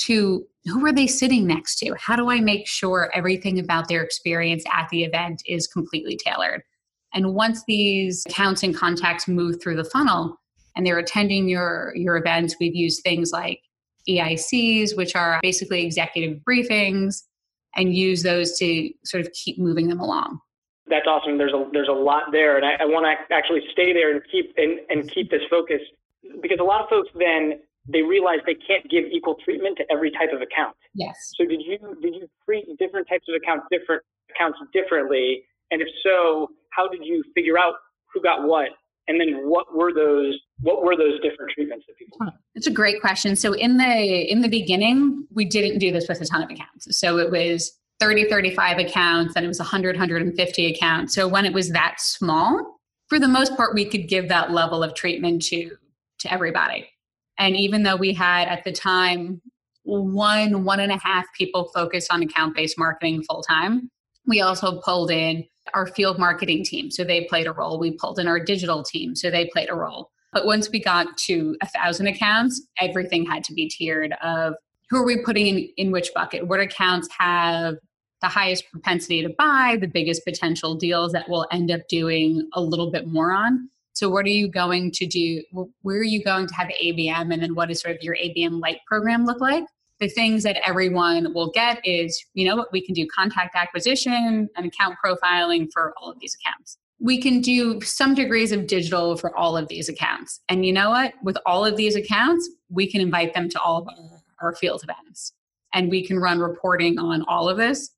To 0.02 0.46
who 0.66 0.86
are 0.86 0.94
they 0.94 1.08
sitting 1.08 1.48
next 1.48 1.80
to? 1.80 1.96
How 2.00 2.16
do 2.16 2.30
I 2.30 2.40
make 2.40 2.68
sure 2.68 3.10
everything 3.16 3.58
about 3.58 3.88
their 3.88 4.04
experience 4.04 4.64
at 4.72 4.88
the 4.90 5.04
event 5.04 5.42
is 5.48 5.66
completely 5.66 6.18
tailored? 6.24 6.62
And 7.14 7.34
once 7.34 7.64
these 7.68 8.24
accounts 8.28 8.62
and 8.62 8.76
contacts 8.76 9.28
move 9.28 9.60
through 9.60 9.78
the 9.78 9.84
funnel 9.84 10.38
and 10.76 10.86
they're 10.86 11.00
attending 11.00 11.50
your, 11.50 11.94
your 11.96 12.16
events, 12.16 12.56
we've 12.60 12.76
used 12.76 13.02
things 13.02 13.32
like 13.32 13.60
EBCs, 14.10 14.96
which 14.96 15.16
are 15.16 15.40
basically 15.42 15.84
executive 15.84 16.40
briefings, 16.48 17.24
and 17.76 17.96
use 17.96 18.24
those 18.24 18.58
to 18.60 18.90
sort 19.06 19.26
of 19.26 19.32
keep 19.34 19.60
moving 19.60 19.88
them 19.88 20.00
along. 20.00 20.40
That's 20.90 21.06
awesome. 21.08 21.38
There's 21.38 21.54
a 21.54 21.68
there's 21.74 21.90
a 21.90 22.00
lot 22.00 22.32
there, 22.32 22.56
and 22.56 22.66
I, 22.66 22.84
I 22.84 22.86
want 22.86 23.06
to 23.06 23.36
actually 23.36 23.62
stay 23.72 23.94
there 23.94 24.12
and 24.12 24.22
keep 24.32 24.54
and, 24.58 24.80
and 24.90 25.02
mm-hmm. 25.02 25.10
keep 25.10 25.30
this 25.30 25.42
focus 25.50 25.82
because 26.42 26.60
a 26.60 26.64
lot 26.64 26.82
of 26.82 26.90
folks 26.90 27.10
then 27.16 27.60
they 27.88 28.02
realize 28.02 28.40
they 28.46 28.56
can't 28.56 28.90
give 28.90 29.06
equal 29.12 29.36
treatment 29.44 29.78
to 29.78 29.84
every 29.92 30.12
type 30.12 30.30
of 30.34 30.42
account. 30.42 30.76
Yes. 30.94 31.16
So 31.36 31.46
did 31.46 31.62
you 31.62 31.78
did 32.02 32.16
you 32.16 32.28
treat 32.46 32.66
different 32.80 33.08
types 33.08 33.26
of 33.30 33.36
accounts 33.36 33.66
different 33.72 34.04
accounts 34.36 34.60
differently? 34.74 35.44
And 35.72 35.82
if 35.82 35.88
so, 36.04 36.50
how 36.72 36.88
did 36.88 37.04
you 37.04 37.24
figure 37.36 37.58
out 37.58 37.74
who 38.14 38.22
got 38.22 38.48
what? 38.48 38.70
And 39.08 39.20
then 39.20 39.48
what 39.50 39.76
were 39.76 39.94
those 39.94 40.38
what 40.60 40.84
were 40.84 40.96
those 40.96 41.20
different 41.22 41.52
treatments 41.52 41.86
that 41.88 41.98
people 41.98 42.18
It's 42.56 42.68
a 42.68 42.72
great 42.72 43.00
question. 43.00 43.36
So 43.36 43.54
in 43.54 43.78
the 43.78 43.86
in 43.86 44.42
the 44.42 44.50
beginning, 44.50 45.26
we 45.34 45.46
didn't 45.46 45.80
do 45.80 45.92
this 45.92 46.08
with 46.08 46.22
a 46.22 46.26
ton 46.26 46.44
of 46.44 46.50
accounts. 46.50 47.00
So 47.00 47.18
it 47.18 47.32
was 47.32 47.72
30, 48.00 48.30
35 48.30 48.78
accounts, 48.80 49.36
and 49.36 49.44
it 49.44 49.48
was 49.48 49.60
100, 49.60 49.96
150 49.96 50.74
accounts. 50.74 51.16
So 51.16 51.28
when 51.28 51.46
it 51.46 51.54
was 51.54 51.72
that 51.72 51.96
small, 52.00 52.80
for 53.08 53.20
the 53.20 53.28
most 53.28 53.56
part, 53.56 53.74
we 53.74 53.86
could 53.86 54.08
give 54.08 54.30
that 54.30 54.52
level 54.52 54.84
of 54.84 54.94
treatment 54.94 55.42
to 55.44 55.72
to 56.20 56.34
everybody. 56.34 56.90
And 57.40 57.56
even 57.56 57.84
though 57.84 57.96
we 57.96 58.14
had 58.14 58.48
at 58.48 58.64
the 58.64 58.72
time 58.72 59.42
one, 59.84 60.66
one 60.66 60.80
and 60.80 60.92
a 60.92 61.00
half 61.02 61.26
people 61.38 61.72
focused 61.74 62.12
on 62.12 62.22
account 62.22 62.56
based 62.56 62.78
marketing 62.78 63.24
full 63.24 63.42
time, 63.42 63.90
we 64.26 64.42
also 64.42 64.82
pulled 64.82 65.12
in 65.12 65.46
our 65.74 65.88
field 65.88 66.20
marketing 66.20 66.64
team. 66.64 66.92
So 66.92 67.04
they 67.04 67.26
played 67.26 67.48
a 67.48 67.52
role. 67.52 67.80
We 67.80 67.92
pulled 67.92 68.20
in 68.20 68.28
our 68.28 68.40
digital 68.40 68.84
team. 68.84 69.16
So 69.16 69.30
they 69.30 69.50
played 69.54 69.70
a 69.70 69.76
role. 69.76 70.12
But 70.34 70.46
once 70.46 70.70
we 70.70 70.82
got 70.82 71.18
to 71.26 71.56
a 71.62 71.68
thousand 71.68 72.08
accounts, 72.08 72.62
everything 72.80 73.26
had 73.26 73.44
to 73.46 73.54
be 73.54 73.70
tiered 73.70 74.14
of 74.22 74.54
who 74.90 74.98
are 74.98 75.06
we 75.06 75.22
putting 75.24 75.48
in, 75.48 75.70
in 75.78 75.92
which 75.92 76.12
bucket? 76.14 76.48
What 76.48 76.60
accounts 76.60 77.08
have 77.18 77.76
the 78.22 78.28
highest 78.28 78.66
propensity 78.72 79.22
to 79.22 79.30
buy, 79.38 79.78
the 79.80 79.88
biggest 79.88 80.26
potential 80.26 80.76
deals 80.76 81.12
that 81.12 81.30
we'll 81.30 81.48
end 81.52 81.72
up 81.72 81.82
doing 81.88 82.48
a 82.54 82.62
little 82.62 82.92
bit 82.92 83.08
more 83.08 83.32
on. 83.32 83.70
So, 83.94 84.10
what 84.10 84.26
are 84.26 84.30
you 84.30 84.48
going 84.48 84.92
to 84.92 85.08
do? 85.08 85.44
Where 85.82 85.98
are 85.98 86.04
you 86.04 86.24
going 86.24 86.48
to 86.48 86.54
have 86.54 86.68
ABM? 86.68 87.34
And 87.34 87.42
then, 87.42 87.56
what 87.56 87.70
does 87.70 87.82
sort 87.82 87.96
of 87.96 88.04
your 88.04 88.16
ABM 88.16 88.60
light 88.62 88.78
program 88.88 89.26
look 89.26 89.42
like? 89.42 89.64
The 90.00 90.10
things 90.10 90.44
that 90.44 90.58
everyone 90.68 91.34
will 91.34 91.52
get 91.52 91.80
is, 91.86 92.24
you 92.34 92.48
know 92.48 92.56
what, 92.56 92.72
we 92.72 92.86
can 92.86 92.94
do 92.94 93.08
contact 93.08 93.56
acquisition 93.56 94.50
and 94.56 94.66
account 94.66 94.96
profiling 95.04 95.68
for 95.74 95.94
all 95.98 96.12
of 96.12 96.20
these 96.20 96.36
accounts. 96.36 96.78
We 97.00 97.22
can 97.22 97.42
do 97.42 97.80
some 97.82 98.16
degrees 98.16 98.52
of 98.52 98.68
digital 98.68 99.18
for 99.18 99.36
all 99.38 99.56
of 99.56 99.68
these 99.68 99.88
accounts. 99.90 100.40
And 100.50 100.66
you 100.66 100.74
know 100.74 100.90
what? 100.90 101.14
With 101.24 101.38
all 101.46 101.64
of 101.66 101.78
these 101.78 101.96
accounts, 101.96 102.50
we 102.70 102.90
can 102.90 103.02
invite 103.02 103.34
them 103.34 103.50
to 103.50 103.60
all 103.62 103.82
of 103.82 103.88
our, 103.88 104.50
our 104.50 104.56
field 104.56 104.84
events 104.84 105.34
and 105.74 105.90
we 105.92 106.06
can 106.06 106.20
run 106.20 106.40
reporting 106.40 106.98
on 106.98 107.24
all 107.28 107.50
of 107.50 107.58
this. 107.58 107.92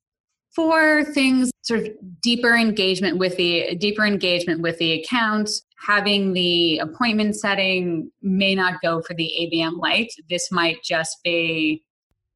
for 0.54 1.04
things 1.04 1.50
sort 1.62 1.80
of 1.80 1.88
deeper 2.20 2.54
engagement 2.54 3.18
with 3.18 3.36
the 3.36 3.76
deeper 3.76 4.04
engagement 4.04 4.60
with 4.60 4.78
the 4.78 5.00
accounts 5.00 5.62
having 5.86 6.32
the 6.32 6.78
appointment 6.78 7.36
setting 7.36 8.10
may 8.22 8.54
not 8.54 8.80
go 8.82 9.00
for 9.02 9.14
the 9.14 9.32
abm 9.40 9.78
light 9.78 10.12
this 10.28 10.50
might 10.50 10.82
just 10.82 11.22
be 11.22 11.84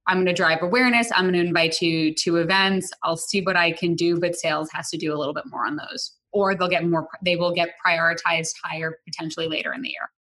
i'm 0.07 0.17
going 0.17 0.27
to 0.27 0.33
drive 0.33 0.59
awareness 0.63 1.11
i'm 1.15 1.25
going 1.25 1.35
to 1.35 1.41
invite 1.41 1.81
you 1.81 2.15
to 2.15 2.37
events 2.37 2.91
i'll 3.03 3.17
see 3.17 3.41
what 3.41 3.57
i 3.57 3.73
can 3.73 3.95
do 3.95 4.19
but 4.19 4.35
sales 4.35 4.71
has 4.73 4.91
to 4.91 4.97
do 4.97 5.15
a 5.15 5.17
little 5.17 5.35
bit 5.35 5.45
more 5.47 5.67
on 5.67 5.77
those 5.77 6.13
or 6.33 6.55
they'll 6.55 6.69
get 6.69 6.85
more 6.85 7.09
they 7.25 7.37
will 7.37 7.55
get 7.55 7.71
prioritized 7.85 8.55
higher 8.63 8.99
potentially 9.07 9.49
later 9.49 9.73
in 9.73 9.83
the 9.83 9.89
year 9.89 10.11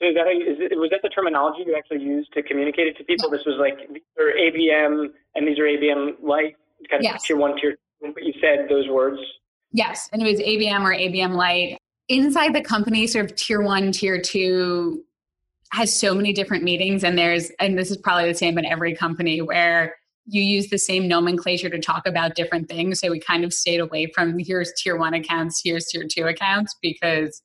so 0.00 0.08
is 0.08 0.14
that 0.16 0.26
is 0.26 0.58
it, 0.60 0.76
was 0.76 0.90
that 0.90 1.00
the 1.02 1.08
terminology 1.08 1.64
you 1.66 1.76
actually 1.76 2.02
used 2.02 2.32
to 2.34 2.42
communicate 2.42 2.88
it 2.88 2.96
to 2.98 3.04
people? 3.04 3.30
This 3.30 3.44
was 3.46 3.56
like 3.58 3.88
these 3.88 4.02
are 4.18 4.32
ABM 4.32 5.06
and 5.34 5.46
these 5.46 5.58
are 5.58 5.62
ABM 5.62 6.22
light, 6.22 6.56
kind 6.90 7.00
of 7.00 7.04
Yes. 7.04 7.22
tier 7.22 7.36
one, 7.36 7.56
tier 7.60 7.72
two. 7.72 8.12
But 8.12 8.24
you 8.24 8.32
said 8.40 8.66
those 8.68 8.88
words. 8.88 9.18
Yes, 9.72 10.08
and 10.12 10.20
it 10.20 10.24
was 10.24 10.40
ABM 10.40 10.82
or 10.82 10.94
ABM 10.94 11.34
Light. 11.34 11.78
Inside 12.08 12.54
the 12.54 12.60
company, 12.60 13.06
sort 13.06 13.24
of 13.30 13.36
tier 13.36 13.62
one, 13.62 13.92
tier 13.92 14.20
two 14.20 15.04
has 15.74 15.98
so 15.98 16.14
many 16.14 16.32
different 16.32 16.62
meetings, 16.62 17.02
and 17.04 17.18
there's, 17.18 17.50
and 17.58 17.76
this 17.76 17.90
is 17.90 17.96
probably 17.96 18.30
the 18.30 18.38
same 18.38 18.56
in 18.58 18.64
every 18.64 18.94
company 18.94 19.40
where 19.40 19.96
you 20.26 20.40
use 20.40 20.70
the 20.70 20.78
same 20.78 21.06
nomenclature 21.06 21.68
to 21.68 21.78
talk 21.78 22.06
about 22.06 22.34
different 22.34 22.68
things. 22.68 23.00
So 23.00 23.10
we 23.10 23.20
kind 23.20 23.44
of 23.44 23.52
stayed 23.52 23.80
away 23.80 24.06
from 24.14 24.38
here's 24.38 24.72
tier 24.80 24.96
one 24.96 25.14
accounts, 25.14 25.60
here's 25.62 25.86
tier 25.86 26.06
two 26.08 26.24
accounts, 26.24 26.74
because, 26.80 27.42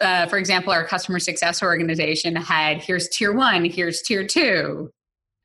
uh, 0.00 0.26
for 0.26 0.38
example, 0.38 0.72
our 0.72 0.86
customer 0.86 1.18
success 1.18 1.62
organization 1.62 2.36
had 2.36 2.82
here's 2.82 3.08
tier 3.08 3.32
one, 3.32 3.64
here's 3.64 4.02
tier 4.02 4.26
two, 4.26 4.90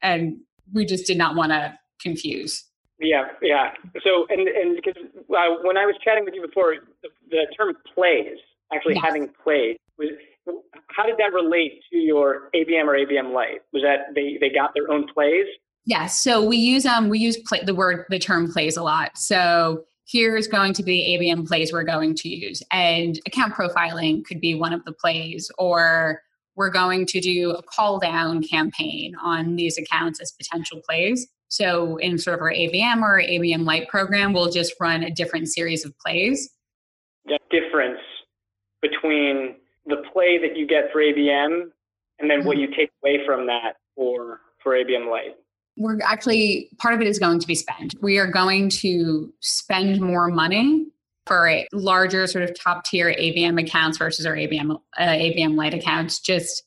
and 0.02 0.38
we 0.74 0.86
just 0.86 1.08
did 1.08 1.18
not 1.18 1.36
want 1.36 1.52
to 1.52 1.74
confuse. 2.02 2.66
Yeah, 3.00 3.26
yeah. 3.42 3.72
So 4.04 4.28
and 4.30 4.48
and 4.48 4.76
because 4.76 5.02
uh, 5.02 5.56
when 5.64 5.78
I 5.78 5.86
was 5.86 5.96
chatting 6.04 6.26
with 6.26 6.34
you 6.34 6.46
before, 6.46 6.76
the, 7.02 7.10
the 7.30 7.48
term 7.58 7.74
plays 7.96 8.38
actually 8.74 8.96
Yes. 8.96 9.04
having 9.04 9.30
played 9.44 9.78
was 9.98 10.10
how 10.98 11.06
did 11.06 11.18
that 11.18 11.32
relate 11.32 11.84
to 11.92 11.98
your 11.98 12.50
ABM 12.56 12.86
or 12.86 12.98
ABM 12.98 13.32
light? 13.34 13.62
Was 13.72 13.84
that 13.84 14.16
they 14.16 14.38
they 14.42 14.50
got 14.50 14.74
their 14.74 14.92
own 14.92 15.08
plays? 15.14 15.46
Yes. 15.86 16.22
So 16.22 16.44
we 16.44 16.58
use 16.58 16.86
um 16.86 17.08
we 17.08 17.20
use 17.20 17.38
play, 17.38 17.64
the 17.64 17.76
word 17.76 18.06
the 18.10 18.20
term 18.20 18.52
plays 18.52 18.76
a 18.76 18.84
lot. 18.84 19.18
So 19.18 19.86
here's 20.08 20.48
going 20.48 20.74
to 20.74 20.84
be 20.84 21.18
ABM 21.18 21.48
plays 21.48 21.72
we're 21.72 21.84
going 21.84 22.16
to 22.16 22.30
use, 22.30 22.64
and 22.72 23.20
account 23.28 23.54
profiling 23.54 24.26
could 24.26 24.42
be 24.42 24.56
one 24.56 24.74
of 24.74 24.84
the 24.86 24.92
plays, 24.92 25.52
or 25.58 26.22
we're 26.56 26.72
going 26.72 27.06
to 27.06 27.22
do 27.22 27.52
a 27.52 27.62
call 27.62 28.00
down 28.00 28.42
campaign 28.44 29.16
on 29.22 29.56
these 29.56 29.78
accounts 29.78 30.20
as 30.20 30.32
potential 30.32 30.82
plays. 30.90 31.28
So 31.50 31.98
in 31.98 32.18
sort 32.18 32.40
of 32.40 32.42
our 32.42 32.52
ABM 32.52 33.02
or 33.04 33.22
ABM 33.22 33.64
Light 33.64 33.88
program, 33.88 34.34
we'll 34.34 34.52
just 34.52 34.74
run 34.82 35.04
a 35.04 35.12
different 35.12 35.48
series 35.48 35.86
of 35.86 35.98
plays. 36.00 36.50
The 37.26 37.38
difference 37.52 38.00
between 38.82 39.56
the 39.88 40.04
play 40.14 40.38
that 40.38 40.56
you 40.58 40.68
get 40.68 40.92
for 40.92 41.02
ABM 41.02 41.70
and 42.20 42.30
then 42.30 42.46
what 42.46 42.58
you 42.58 42.68
take 42.68 42.92
away 43.04 43.20
from 43.26 43.48
that 43.48 43.78
for 43.96 44.42
for 44.62 44.74
ABM 44.74 45.10
light. 45.10 45.36
we're 45.78 46.00
actually 46.04 46.70
part 46.80 46.94
of 46.94 47.02
it 47.02 47.08
is 47.08 47.20
going 47.20 47.40
to 47.40 47.48
be 47.48 47.56
spent. 47.56 47.96
We 48.02 48.18
are 48.18 48.28
going 48.28 48.70
to 48.70 49.32
spend 49.40 50.02
more 50.02 50.28
money 50.28 50.88
for 51.26 51.48
a 51.48 51.68
larger 51.74 52.26
sort 52.26 52.44
of 52.44 52.60
top 52.60 52.86
tier 52.86 53.14
ABM 53.14 53.62
accounts 53.62 53.98
versus 53.98 54.26
our 54.26 54.36
ABM 54.36 54.80
uh, 54.98 55.02
ABM 55.02 55.56
light 55.56 55.74
accounts. 55.74 56.20
Just 56.20 56.64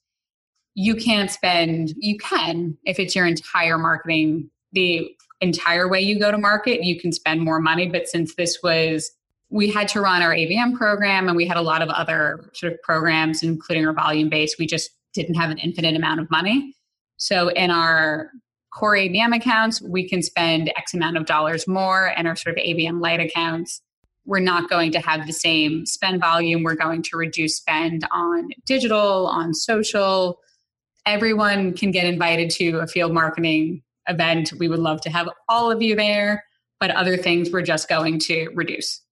you 0.75 0.95
can't 0.95 1.31
spend. 1.31 1.95
You 1.99 2.17
can 2.19 2.77
if 2.85 2.99
it's 2.99 3.15
your 3.15 3.27
entire 3.27 3.79
marketing, 3.79 4.51
the 4.73 5.11
entire 5.41 5.89
way 5.89 6.01
you 6.01 6.19
go 6.19 6.31
to 6.31 6.39
market, 6.39 6.85
you 6.85 7.01
can 7.01 7.13
spend 7.13 7.41
more 7.41 7.61
money. 7.61 7.89
But 7.89 8.07
since 8.07 8.35
this 8.37 8.59
was 8.63 9.11
we 9.51 9.69
had 9.69 9.89
to 9.89 10.01
run 10.01 10.23
our 10.23 10.33
ABM 10.33 10.77
program 10.77 11.27
and 11.27 11.37
we 11.37 11.47
had 11.47 11.57
a 11.57 11.63
lot 11.63 11.83
of 11.83 11.89
other 11.89 12.51
sort 12.55 12.73
of 12.73 12.81
programs, 12.83 13.43
including 13.43 13.85
our 13.85 13.93
volume 13.93 14.29
base, 14.29 14.57
we 14.59 14.67
just 14.67 14.91
didn't 15.13 15.35
have 15.35 15.51
an 15.51 15.59
infinite 15.59 15.97
amount 15.97 16.21
of 16.21 16.31
money. 16.31 16.75
So 17.17 17.49
in 17.49 17.71
our 17.71 18.31
core 18.73 18.95
ABM 18.95 19.35
accounts, 19.35 19.83
we 19.83 20.09
can 20.09 20.23
spend 20.23 20.73
X 20.77 20.95
amount 20.95 21.17
of 21.17 21.27
dollars 21.27 21.67
more, 21.67 22.13
and 22.17 22.29
our 22.29 22.37
sort 22.37 22.57
of 22.57 22.65
ABM 22.65 23.01
light 23.01 23.21
accounts, 23.21 23.83
we're 24.25 24.39
not 24.39 24.71
going 24.71 24.93
to 24.93 25.01
have 25.01 25.27
the 25.27 25.33
same 25.33 25.85
spend 25.85 26.21
volume. 26.21 26.63
We're 26.63 26.77
going 26.77 27.03
to 27.03 27.17
reduce 27.17 27.57
spend 27.57 28.07
on 28.13 28.51
digital, 28.65 29.27
on 29.27 29.53
social. 29.55 30.39
Everyone 31.07 31.73
can 31.73 31.91
get 31.91 32.07
invited 32.07 32.51
to 32.51 32.79
a 32.79 32.87
field 32.87 33.13
marketing 33.13 33.83
event. 34.07 34.53
We 34.59 34.69
would 34.69 34.79
love 34.79 35.01
to 35.03 35.11
have 35.11 35.29
all 35.49 35.73
of 35.73 35.83
you 35.83 35.97
there, 35.97 36.45
but 36.79 36.91
other 36.91 37.17
things 37.17 37.51
we're 37.51 37.63
just 37.63 37.89
going 37.89 38.21
to 38.21 38.51
reduce. 38.55 39.03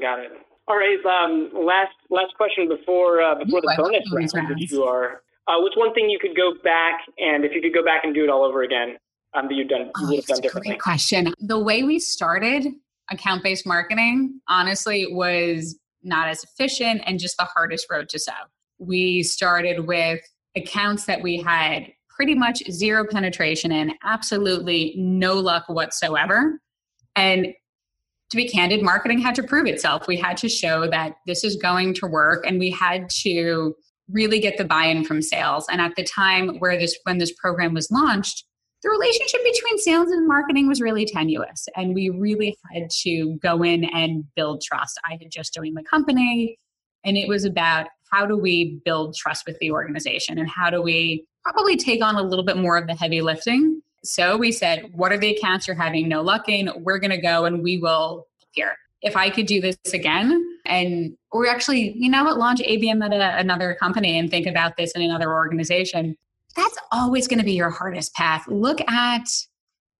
Got 0.00 0.20
it. 0.20 0.32
All 0.66 0.76
right. 0.76 0.98
Um, 1.04 1.50
last 1.54 1.92
last 2.10 2.34
question 2.36 2.68
before 2.68 3.20
uh, 3.22 3.34
before 3.36 3.58
Ooh, 3.58 3.62
the 3.62 3.74
bonus 3.76 4.12
round. 4.12 4.24
If 4.24 4.34
rounds. 4.34 4.70
you 4.72 4.82
are, 4.84 5.22
uh, 5.46 5.58
what's 5.58 5.76
one 5.76 5.92
thing 5.94 6.08
you 6.08 6.18
could 6.18 6.36
go 6.36 6.52
back 6.62 7.00
and 7.18 7.44
if 7.44 7.52
you 7.52 7.60
could 7.60 7.74
go 7.74 7.84
back 7.84 8.04
and 8.04 8.14
do 8.14 8.24
it 8.24 8.30
all 8.30 8.44
over 8.44 8.62
again, 8.62 8.96
um, 9.34 9.46
that 9.48 9.54
you've 9.54 9.68
done 9.68 9.82
you 9.86 9.90
Oh, 9.96 10.06
would 10.08 10.16
have 10.16 10.26
done 10.26 10.40
differently? 10.40 10.70
great 10.72 10.80
question. 10.80 11.34
The 11.38 11.58
way 11.58 11.82
we 11.82 11.98
started 11.98 12.66
account 13.10 13.42
based 13.42 13.66
marketing, 13.66 14.40
honestly, 14.48 15.06
was 15.10 15.78
not 16.02 16.28
as 16.28 16.42
efficient 16.44 17.02
and 17.06 17.18
just 17.18 17.36
the 17.36 17.44
hardest 17.44 17.86
road 17.90 18.08
to 18.10 18.18
sow. 18.18 18.32
We 18.78 19.22
started 19.22 19.86
with 19.86 20.20
accounts 20.56 21.04
that 21.06 21.22
we 21.22 21.40
had 21.42 21.88
pretty 22.08 22.34
much 22.34 22.62
zero 22.70 23.04
penetration 23.10 23.72
in, 23.72 23.92
absolutely 24.04 24.94
no 24.96 25.34
luck 25.34 25.64
whatsoever. 25.68 26.60
And 27.16 27.48
to 28.30 28.36
be 28.36 28.48
candid, 28.48 28.82
marketing 28.82 29.18
had 29.18 29.34
to 29.36 29.42
prove 29.42 29.66
itself. 29.66 30.06
We 30.08 30.16
had 30.16 30.36
to 30.38 30.48
show 30.48 30.88
that 30.90 31.16
this 31.26 31.44
is 31.44 31.56
going 31.56 31.94
to 31.94 32.06
work 32.06 32.46
and 32.46 32.58
we 32.58 32.70
had 32.70 33.08
to 33.22 33.74
really 34.10 34.38
get 34.38 34.58
the 34.58 34.64
buy-in 34.64 35.04
from 35.04 35.22
sales. 35.22 35.66
And 35.70 35.80
at 35.80 35.96
the 35.96 36.04
time 36.04 36.58
where 36.58 36.78
this 36.78 36.98
when 37.04 37.18
this 37.18 37.32
program 37.32 37.74
was 37.74 37.90
launched, 37.90 38.44
the 38.84 38.90
relationship 38.90 39.40
between 39.42 39.78
sales 39.78 40.10
and 40.10 40.28
marketing 40.28 40.68
was 40.68 40.80
really 40.80 41.06
tenuous 41.06 41.66
and 41.74 41.94
we 41.94 42.10
really 42.10 42.54
had 42.70 42.90
to 42.90 43.38
go 43.42 43.62
in 43.62 43.84
and 43.84 44.24
build 44.36 44.62
trust 44.62 45.00
i 45.08 45.12
had 45.12 45.30
just 45.30 45.54
joined 45.54 45.76
the 45.76 45.82
company 45.82 46.58
and 47.02 47.16
it 47.16 47.26
was 47.26 47.44
about 47.44 47.86
how 48.12 48.26
do 48.26 48.36
we 48.36 48.78
build 48.84 49.16
trust 49.16 49.44
with 49.46 49.58
the 49.58 49.70
organization 49.70 50.38
and 50.38 50.48
how 50.48 50.68
do 50.68 50.82
we 50.82 51.24
probably 51.42 51.76
take 51.76 52.02
on 52.02 52.16
a 52.16 52.22
little 52.22 52.44
bit 52.44 52.58
more 52.58 52.76
of 52.76 52.86
the 52.86 52.94
heavy 52.94 53.22
lifting 53.22 53.80
so 54.04 54.36
we 54.36 54.52
said 54.52 54.90
what 54.94 55.12
are 55.12 55.18
the 55.18 55.34
accounts 55.34 55.66
you're 55.66 55.76
having 55.76 56.08
no 56.08 56.22
luck 56.22 56.48
in 56.48 56.70
we're 56.78 56.98
going 56.98 57.10
to 57.10 57.20
go 57.20 57.44
and 57.44 57.62
we 57.62 57.78
will 57.78 58.26
here 58.52 58.76
if 59.02 59.16
i 59.16 59.28
could 59.30 59.46
do 59.46 59.60
this 59.60 59.76
again 59.92 60.42
and 60.66 61.16
or 61.32 61.46
actually 61.46 61.92
you 61.96 62.10
know 62.10 62.24
what 62.24 62.38
launch 62.38 62.60
abm 62.60 63.04
at 63.04 63.12
a, 63.12 63.38
another 63.38 63.76
company 63.80 64.18
and 64.18 64.30
think 64.30 64.46
about 64.46 64.76
this 64.76 64.92
in 64.92 65.02
another 65.02 65.32
organization 65.32 66.16
that's 66.54 66.78
always 66.92 67.26
going 67.28 67.38
to 67.38 67.44
be 67.44 67.52
your 67.52 67.70
hardest 67.70 68.14
path. 68.14 68.46
Look 68.48 68.80
at 68.90 69.28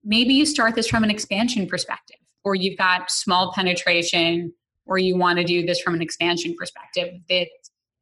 maybe 0.04 0.34
you 0.34 0.46
start 0.46 0.74
this 0.74 0.88
from 0.88 1.04
an 1.04 1.10
expansion 1.10 1.66
perspective, 1.66 2.18
or 2.44 2.54
you've 2.54 2.78
got 2.78 3.10
small 3.10 3.52
penetration, 3.52 4.52
or 4.86 4.98
you 4.98 5.16
want 5.16 5.38
to 5.38 5.44
do 5.44 5.64
this 5.66 5.80
from 5.80 5.94
an 5.94 6.02
expansion 6.02 6.54
perspective. 6.58 7.14
That 7.28 7.48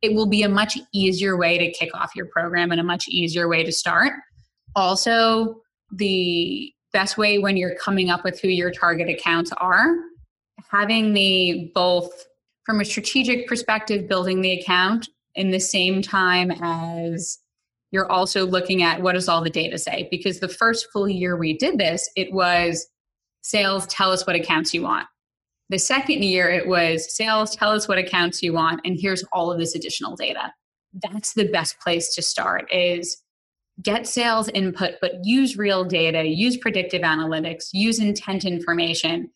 it 0.03 0.15
will 0.15 0.27
be 0.27 0.43
a 0.43 0.49
much 0.49 0.79
easier 0.93 1.37
way 1.37 1.59
to 1.59 1.71
kick 1.71 1.95
off 1.95 2.15
your 2.15 2.27
program 2.27 2.73
and 2.73 2.81
a 2.81 2.85
much 2.85 3.09
easier 3.09 3.49
way 3.49 3.65
to 3.65 3.73
start. 3.73 4.13
Also, 4.75 5.61
the 5.93 6.73
best 6.93 7.17
way 7.17 7.39
when 7.39 7.57
you're 7.57 7.75
coming 7.77 8.11
up 8.11 8.25
with 8.25 8.41
who 8.41 8.49
your 8.49 8.71
target 8.71 9.09
accounts 9.09 9.53
are, 9.59 9.95
having 10.71 11.15
the 11.15 11.71
both 11.75 12.11
from 12.65 12.81
a 12.81 12.85
strategic 12.85 13.47
perspective, 13.47 14.09
building 14.09 14.41
the 14.41 14.53
account 14.53 15.09
in 15.35 15.51
the 15.51 15.61
same 15.61 16.03
time 16.03 16.51
as 16.51 17.39
you're 17.91 18.11
also 18.11 18.47
looking 18.47 18.83
at 18.83 19.03
what 19.03 19.13
does 19.13 19.29
all 19.29 19.43
the 19.43 19.51
data 19.51 19.79
say? 19.79 20.09
Because 20.11 20.41
the 20.41 20.49
first 20.49 20.87
full 20.93 21.09
year 21.09 21.37
we 21.37 21.57
did 21.57 21.79
this 21.79 22.09
it 22.17 22.33
was 22.33 22.87
sales 23.43 23.87
tell 23.87 24.13
us 24.13 24.27
what 24.27 24.37
accounts 24.37 24.73
you 24.73 24.83
want. 24.83 25.07
The 25.69 25.79
second 25.79 26.23
year 26.23 26.51
it 26.51 26.69
was 26.69 27.15
sales 27.15 27.55
tell 27.55 27.71
us 27.71 27.89
what 27.89 27.99
accounts 27.99 28.43
you 28.43 28.53
want 28.53 28.81
and 28.85 28.99
here's 28.99 29.25
all 29.33 29.51
of 29.51 29.59
this 29.59 29.75
additional 29.75 30.17
data. 30.17 30.53
That's 30.95 31.35
the 31.35 31.51
best 31.51 31.81
place 31.81 32.15
to 32.15 32.23
start 32.23 32.73
is 32.73 33.23
get 33.81 34.07
sales 34.07 34.49
input 34.49 34.95
but 35.01 35.13
use 35.25 35.57
real 35.57 35.85
data 35.85 36.25
use 36.25 36.57
predictive 36.57 37.03
analytics 37.03 37.71
use 37.73 37.99
intent 37.99 38.45
information 38.45 39.31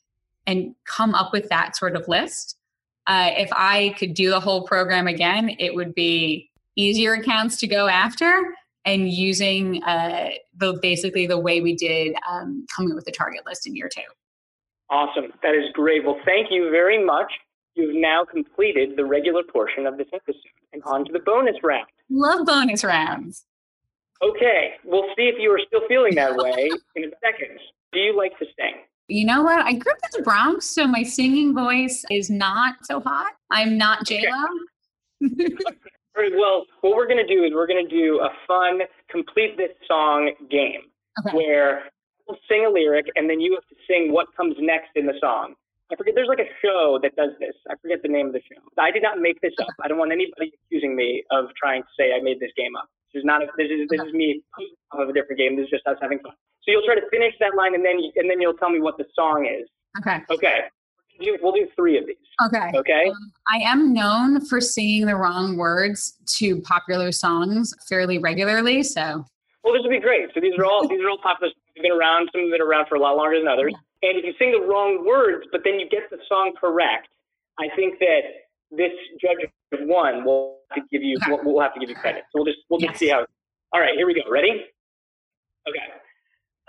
and 0.47 0.75
come 0.85 1.15
up 1.15 1.33
with 1.33 1.49
that 1.49 1.77
sort 1.77 1.97
of 1.97 2.07
list 2.09 2.57
uh, 3.07 3.31
if 3.37 3.49
i 3.53 3.95
could 3.99 4.13
do 4.13 4.29
the 4.29 4.41
whole 4.41 4.63
program 4.65 5.07
again 5.07 5.57
it 5.59 5.75
would 5.75 5.95
be 5.95 6.51
easier 6.77 7.15
accounts 7.15 7.57
to 7.57 7.67
go 7.67 7.89
after 7.89 8.43
and 8.87 9.11
using 9.11 9.83
uh, 9.83 10.31
the 10.57 10.79
basically 10.81 11.27
the 11.27 11.39
way 11.39 11.61
we 11.61 11.75
did 11.75 12.15
um, 12.31 12.65
coming 12.75 12.93
up 12.93 12.97
with 12.97 13.05
the 13.05 13.13
target 13.13 13.45
list 13.45 13.67
in 13.67 13.75
year 13.75 13.91
two. 13.93 14.03
Awesome. 14.89 15.33
That 15.43 15.55
is 15.55 15.65
great. 15.73 16.05
Well, 16.05 16.21
thank 16.25 16.47
you 16.51 16.71
very 16.71 17.05
much. 17.05 17.33
You've 17.75 17.97
now 17.97 18.25
completed 18.25 18.91
the 18.97 19.05
regular 19.05 19.43
portion 19.43 19.87
of 19.87 19.99
this 19.99 20.07
episode 20.15 20.41
and 20.73 20.83
on 20.85 21.05
to 21.05 21.13
the 21.13 21.19
bonus 21.19 21.57
round. 21.63 21.89
Love 22.09 22.47
bonus 22.47 22.85
rounds. 22.85 23.45
Okay, 24.23 24.75
we'll 24.85 25.09
see 25.17 25.29
if 25.29 25.37
you 25.39 25.51
are 25.53 25.61
still 25.67 25.83
feeling 25.89 26.15
that 26.15 26.35
way 26.37 26.71
in 26.95 27.05
a 27.05 27.11
second. 27.23 27.59
Do 27.93 28.01
you 28.01 28.17
like 28.17 28.39
to 28.39 28.47
sing? 28.59 28.83
You 29.09 29.27
know 29.27 29.43
what? 29.43 29.65
I 29.65 29.73
grew 29.75 29.93
up 29.93 29.99
in 30.05 30.19
the 30.19 30.23
Bronx, 30.23 30.67
so 30.67 30.87
my 30.87 31.03
singing 31.03 31.55
voice 31.55 32.05
is 32.11 32.29
not 32.29 32.75
so 32.85 33.01
hot. 33.01 33.33
I'm 33.51 33.79
not 33.79 34.05
J 34.05 34.25
Lo. 34.29 35.29
well, 36.37 36.65
what 36.81 36.97
we're 36.97 37.07
going 37.07 37.25
to 37.25 37.35
do 37.35 37.45
is 37.45 37.53
we're 37.55 37.69
going 37.69 37.87
to 37.87 37.95
do 37.95 38.21
a 38.21 38.31
fun 38.49 38.81
complete 39.11 39.57
this 39.57 39.71
song 39.87 40.33
game 40.51 40.91
okay. 41.21 41.37
where 41.37 41.85
we'll 42.27 42.39
sing 42.49 42.67
a 42.67 42.71
lyric 42.71 43.07
and 43.15 43.31
then 43.31 43.41
you 43.41 43.55
have 43.55 43.67
to 43.69 43.77
sing 43.87 44.13
what 44.13 44.27
comes 44.37 44.57
next 44.59 44.91
in 44.97 45.07
the 45.07 45.15
song. 45.21 45.55
I 45.93 45.95
forget. 45.95 46.15
There's 46.17 46.29
like 46.29 46.41
a 46.41 46.51
show 46.61 46.99
that 47.03 47.15
does 47.15 47.31
this. 47.39 47.55
I 47.71 47.75
forget 47.81 48.03
the 48.03 48.09
name 48.09 48.27
of 48.27 48.33
the 48.33 48.43
show. 48.43 48.59
I 48.77 48.91
did 48.91 49.03
not 49.03 49.21
make 49.21 49.41
this 49.41 49.55
up. 49.61 49.69
I 49.83 49.87
don't 49.87 49.99
want 49.99 50.11
anybody 50.11 50.53
accusing 50.67 50.97
me 50.97 51.23
of 51.31 51.47
trying 51.57 51.83
to 51.83 51.89
say 51.97 52.11
I 52.13 52.21
made 52.21 52.41
this 52.41 52.51
game 52.57 52.75
up. 52.75 52.89
This 53.17 53.23
is 53.23 53.25
not. 53.25 53.43
A, 53.43 53.47
this 53.57 53.71
is 53.71 53.89
this 53.89 54.01
is 54.07 54.13
me 54.13 54.43
of 54.93 55.09
a 55.09 55.13
different 55.13 55.39
game. 55.39 55.57
This 55.57 55.65
is 55.65 55.71
just 55.71 55.87
us 55.87 55.97
having 56.03 56.19
fun. 56.19 56.33
So 56.61 56.71
you'll 56.71 56.85
try 56.85 56.97
to 56.97 57.09
finish 57.11 57.33
that 57.41 57.57
line, 57.57 57.75
and 57.75 57.83
then 57.83 57.97
and 58.17 58.29
then 58.29 58.43
you'll 58.43 58.61
tell 58.61 58.69
me 58.69 58.79
what 58.79 58.99
the 58.99 59.07
song 59.15 59.49
is. 59.49 59.67
Okay. 59.99 60.21
Okay. 60.31 60.69
We'll 61.41 61.53
do 61.53 61.67
three 61.75 61.97
of 61.97 62.05
these. 62.07 62.17
Okay. 62.45 62.77
Okay. 62.77 63.09
Um, 63.09 63.33
I 63.49 63.57
am 63.65 63.95
known 63.95 64.45
for 64.45 64.61
singing 64.61 65.07
the 65.07 65.17
wrong 65.17 65.57
words 65.57 66.13
to 66.37 66.61
popular 66.61 67.11
songs 67.11 67.73
fairly 67.89 68.19
regularly. 68.19 68.83
So. 68.83 69.25
Well, 69.65 69.73
this 69.73 69.81
would 69.83 69.91
be 69.91 69.99
great. 69.99 70.29
So 70.35 70.41
these 70.41 70.53
are 70.59 70.67
all 70.67 70.87
these 70.87 71.01
are 71.01 71.09
all 71.09 71.19
popular. 71.23 71.51
They've 71.75 71.85
been 71.85 71.93
around. 71.93 72.29
Some 72.33 72.43
have 72.43 72.51
been 72.51 72.61
around 72.61 72.87
for 72.89 72.97
a 72.97 73.01
lot 73.01 73.17
longer 73.17 73.39
than 73.39 73.49
others. 73.49 73.73
Yeah. 73.73 74.11
And 74.11 74.19
if 74.19 74.27
you 74.27 74.35
sing 74.39 74.53
the 74.53 74.61
wrong 74.61 75.07
words, 75.07 75.47
but 75.51 75.63
then 75.65 75.81
you 75.81 75.89
get 75.89 76.11
the 76.11 76.19
song 76.29 76.53
correct, 76.61 77.09
I 77.59 77.69
think 77.77 77.99
that 77.99 78.45
this 78.71 78.93
judge 79.19 79.49
of 79.73 79.89
one 79.89 80.23
will 80.23 80.56
to 80.75 80.81
give 80.91 81.03
you 81.03 81.17
okay. 81.23 81.33
we'll, 81.33 81.55
we'll, 81.55 81.63
have 81.63 81.75
to 81.75 81.81
give 81.81 81.89
you 81.89 81.95
credit. 81.95 82.25
So 82.33 82.41
we'll 82.41 82.47
just 82.47 82.59
we'll 82.69 82.81
yes. 82.81 82.91
just 82.91 83.01
see 83.01 83.09
how. 83.09 83.27
All 83.73 83.81
right, 83.81 83.95
here 83.97 84.07
we 84.07 84.15
go. 84.15 84.31
Ready? 84.31 84.65
Okay. 85.69 85.81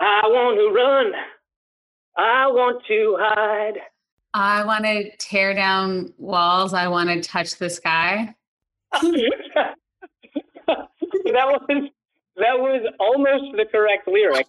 I 0.00 0.22
want 0.24 0.58
to 0.58 0.74
run. 0.74 1.12
I 2.16 2.46
want 2.48 2.84
to 2.86 3.16
hide. 3.18 3.78
I 4.34 4.64
want 4.64 4.84
to 4.84 5.16
tear 5.16 5.54
down 5.54 6.12
walls. 6.18 6.74
I 6.74 6.88
want 6.88 7.08
to 7.08 7.20
touch 7.20 7.56
the 7.56 7.70
sky. 7.70 8.34
that 8.92 9.74
was 10.66 11.90
that 12.36 12.58
was 12.58 12.92
almost 13.00 13.56
the 13.56 13.64
correct 13.70 14.06
lyric. 14.08 14.46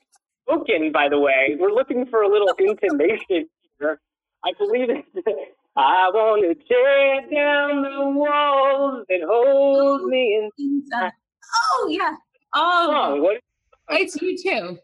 Spoken, 0.47 0.91
by 0.91 1.09
the 1.09 1.19
way. 1.19 1.55
We're 1.59 1.71
looking 1.71 2.05
for 2.07 2.23
a 2.23 2.27
little 2.27 2.53
intonation 2.59 3.47
here. 3.79 3.99
I 4.43 4.51
believe 4.57 4.89
it. 4.89 5.05
I 5.75 6.10
want 6.13 6.41
to 6.43 6.55
tear 6.65 7.21
down 7.32 7.84
the 7.84 8.10
walls 8.19 9.05
that 9.10 9.19
hold 9.25 10.10
me 10.10 10.49
inside. 10.58 11.12
Oh 11.55 11.88
yeah. 11.89 12.15
Oh, 12.53 13.21
what? 13.21 13.38
It's 13.91 14.17
U2. 14.17 14.77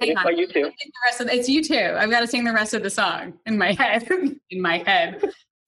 Hang 0.00 0.16
on. 0.16 0.36
you 0.36 0.46
too. 0.46 0.62
The 0.62 0.72
rest 1.06 1.20
of, 1.20 1.28
it's 1.28 1.48
U2. 1.48 1.96
I've 1.96 2.10
got 2.10 2.20
to 2.20 2.26
sing 2.26 2.44
the 2.44 2.52
rest 2.52 2.74
of 2.74 2.82
the 2.82 2.90
song 2.90 3.34
in 3.46 3.58
my 3.58 3.72
head. 3.78 4.08
in 4.50 4.60
my 4.60 4.78
head. 4.78 5.22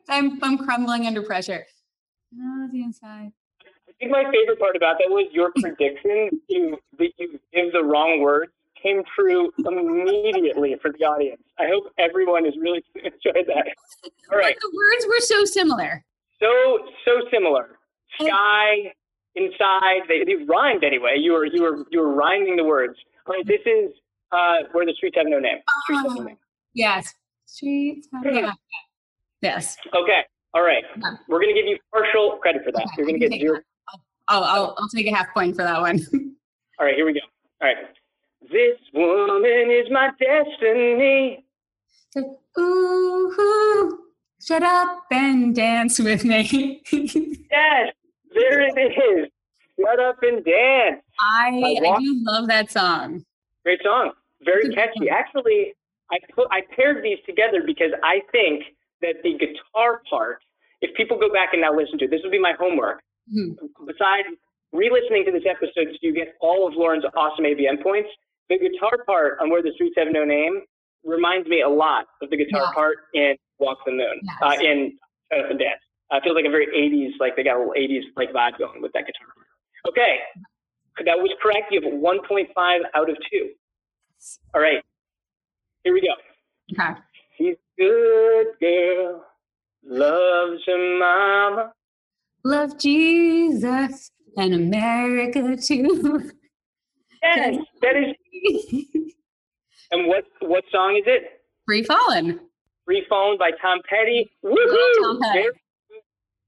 I'm 0.09 0.43
I'm 0.43 0.59
crumbling 0.59 1.07
under 1.07 1.23
pressure. 1.23 1.65
Oh, 2.39 2.69
the 2.73 2.83
inside. 2.83 3.33
I 3.63 3.93
think 4.01 4.11
my 4.11 4.25
favorite 4.25 4.59
part 4.59 4.77
about 4.77 4.97
that 4.99 5.09
was 5.09 5.29
your 5.33 5.53
prediction 5.61 6.31
you 6.49 6.79
that 6.99 7.11
you 7.19 7.39
give 7.55 7.73
the 7.73 7.83
wrong 7.85 8.21
words 8.21 8.53
came 8.85 9.03
true 9.17 9.51
immediately 9.59 10.77
for 10.81 10.93
the 10.93 11.05
audience. 11.05 11.43
I 11.59 11.65
hope 11.69 11.93
everyone 11.99 12.45
has 12.45 12.55
really 12.61 12.85
enjoyed 12.95 13.47
that. 13.47 13.67
All 14.31 14.39
right. 14.39 14.55
But 14.55 14.71
the 14.71 14.77
words 14.77 15.07
were 15.09 15.21
so 15.21 15.45
similar. 15.45 16.05
So 16.41 16.79
so 17.05 17.23
similar. 17.33 17.79
Sky, 18.21 18.93
inside, 19.35 20.03
they, 20.09 20.25
they 20.25 20.45
rhymed 20.45 20.85
anyway. 20.85 21.17
You 21.17 21.33
were 21.33 21.47
you 21.47 21.63
were 21.63 21.85
you 21.91 22.01
were 22.01 22.15
rhyming 22.15 22.57
the 22.57 22.65
words. 22.65 22.95
All 23.27 23.35
right, 23.35 23.47
this 23.47 23.61
is 23.65 23.91
uh, 24.33 24.69
where 24.73 24.85
the 24.85 24.93
streets 24.97 25.17
have 25.17 25.27
no 25.27 25.39
name. 25.39 25.59
Streets 25.85 26.03
have 26.03 26.17
no 26.17 26.23
name. 26.25 26.37
Yes. 26.75 27.15
Streets 27.47 28.09
have 28.13 28.25
no 28.25 28.53
Yes. 29.41 29.77
Okay. 29.95 30.21
All 30.55 30.63
right. 30.63 30.85
Yeah. 30.97 31.17
We're 31.29 31.41
going 31.41 31.55
to 31.55 31.61
give 31.61 31.69
you 31.69 31.79
partial 31.93 32.39
credit 32.41 32.63
for 32.65 32.73
that. 32.73 32.83
Okay. 32.83 32.93
You're 32.99 33.07
going 33.07 33.21
to 33.21 33.29
get 33.29 33.41
zero. 33.41 33.61
Oh, 34.29 34.43
I'll, 34.43 34.75
I'll 34.79 34.89
take 34.89 35.07
a 35.07 35.15
half 35.15 35.33
point 35.35 35.55
for 35.55 35.63
that 35.63 35.81
one. 35.81 36.01
All 36.79 36.87
right. 36.87 36.95
Here 36.95 37.05
we 37.05 37.13
go. 37.13 37.21
All 37.61 37.69
right. 37.69 37.77
This 38.51 38.79
woman 38.93 39.71
is 39.71 39.91
my 39.91 40.11
destiny. 40.19 41.45
Ooh, 42.59 43.99
shut 44.41 44.63
up 44.63 45.05
and 45.11 45.55
dance 45.55 45.99
with 45.99 46.25
me. 46.25 46.83
yes, 46.93 47.93
there 48.35 48.61
it 48.63 48.79
is. 48.79 49.31
Shut 49.81 50.01
up 50.01 50.17
and 50.23 50.45
dance. 50.45 51.03
I, 51.19 51.75
I, 51.85 51.99
do 51.99 52.23
love 52.25 52.47
that 52.47 52.71
song. 52.71 53.25
Great 53.65 53.81
song 53.83 54.13
very 54.45 54.69
catchy. 54.75 55.09
Actually, 55.11 55.75
I 56.11 56.19
put 56.35 56.49
I 56.51 56.61
paired 56.77 57.03
these 57.03 57.19
together 57.27 57.63
because 57.65 57.91
I 58.05 58.21
think 58.31 58.65
that 59.01 59.17
the 59.23 59.37
guitar 59.39 60.03
part, 60.09 60.39
if 60.81 60.95
people 60.97 61.19
go 61.19 61.33
back 61.33 61.51
and 61.53 61.63
now 61.63 61.75
listen 61.75 61.99
to 61.99 62.05
it, 62.05 62.11
this 62.11 62.21
would 62.23 62.33
be 62.33 62.41
my 62.41 62.53
homework. 62.59 63.03
Mm-hmm. 63.33 63.87
Besides 63.87 64.29
re-listening 64.73 65.25
to 65.27 65.33
this 65.33 65.45
episode, 65.49 65.89
so 65.93 65.99
you 66.03 66.13
get 66.13 66.35
all 66.41 66.69
of 66.69 66.75
Lauren's 66.75 67.05
awesome 67.17 67.45
ABM 67.45 67.83
points. 67.83 68.09
The 68.49 68.59
guitar 68.59 69.05
part 69.07 69.39
on 69.41 69.51
Where 69.51 69.63
the 69.63 69.73
Streets 69.75 69.95
Have 69.97 70.09
No 70.11 70.25
Name 70.25 70.63
reminds 71.05 71.49
me 71.49 71.63
a 71.63 71.69
lot 71.69 72.07
of 72.23 72.31
the 72.31 72.37
guitar 72.37 72.63
yeah. 72.65 72.75
part 72.75 72.97
in 73.15 73.37
Walk 73.59 73.79
the 73.87 73.93
Moon, 73.93 74.21
yes. 74.23 74.37
uh, 74.43 74.55
in 74.61 74.99
Shut 75.31 75.45
Up 75.45 75.51
and 75.51 75.59
Dance. 75.59 75.81
Uh, 76.11 76.21
feels 76.23 76.35
like 76.35 76.45
a 76.45 76.51
very 76.51 76.67
80s, 76.67 77.19
like 77.19 77.37
they 77.37 77.43
got 77.43 77.57
a 77.57 77.59
little 77.59 77.75
80s 77.75 78.03
like 78.17 78.31
vibe 78.33 78.59
going 78.59 78.83
with 78.83 78.93
that 78.93 79.05
guitar. 79.07 79.29
Okay, 79.89 80.19
that 81.05 81.19
was 81.19 81.31
correct. 81.43 81.73
You 81.73 81.81
have 81.83 81.93
1.5 81.93 82.79
out 82.95 83.11
of 83.11 83.17
2. 83.33 83.51
All 84.55 84.61
right. 84.61 84.83
Here 85.83 85.93
we 85.93 86.01
go. 86.01 86.83
Okay. 86.83 87.01
She's 87.37 87.57
a 87.57 87.83
good 87.83 88.47
girl, 88.61 89.25
loves 89.85 90.63
her 90.67 90.99
mama. 90.99 91.73
Love 92.45 92.79
Jesus 92.79 94.11
and 94.37 94.55
America 94.55 95.57
too. 95.57 96.31
Yes, 97.25 97.57
that 97.83 97.97
is. 97.97 98.15
and 99.91 100.07
what 100.07 100.25
what 100.41 100.65
song 100.71 100.97
is 100.97 101.05
it? 101.07 101.41
Free 101.67 101.83
Fallin'. 101.83 102.41
Free 102.85 103.05
Fallin' 103.09 103.39
by 103.39 103.51
Tom 103.63 103.81
Petty. 103.89 104.31
Woohoo! 104.45 105.03
Tom 105.03 105.21
Petty. 105.21 105.49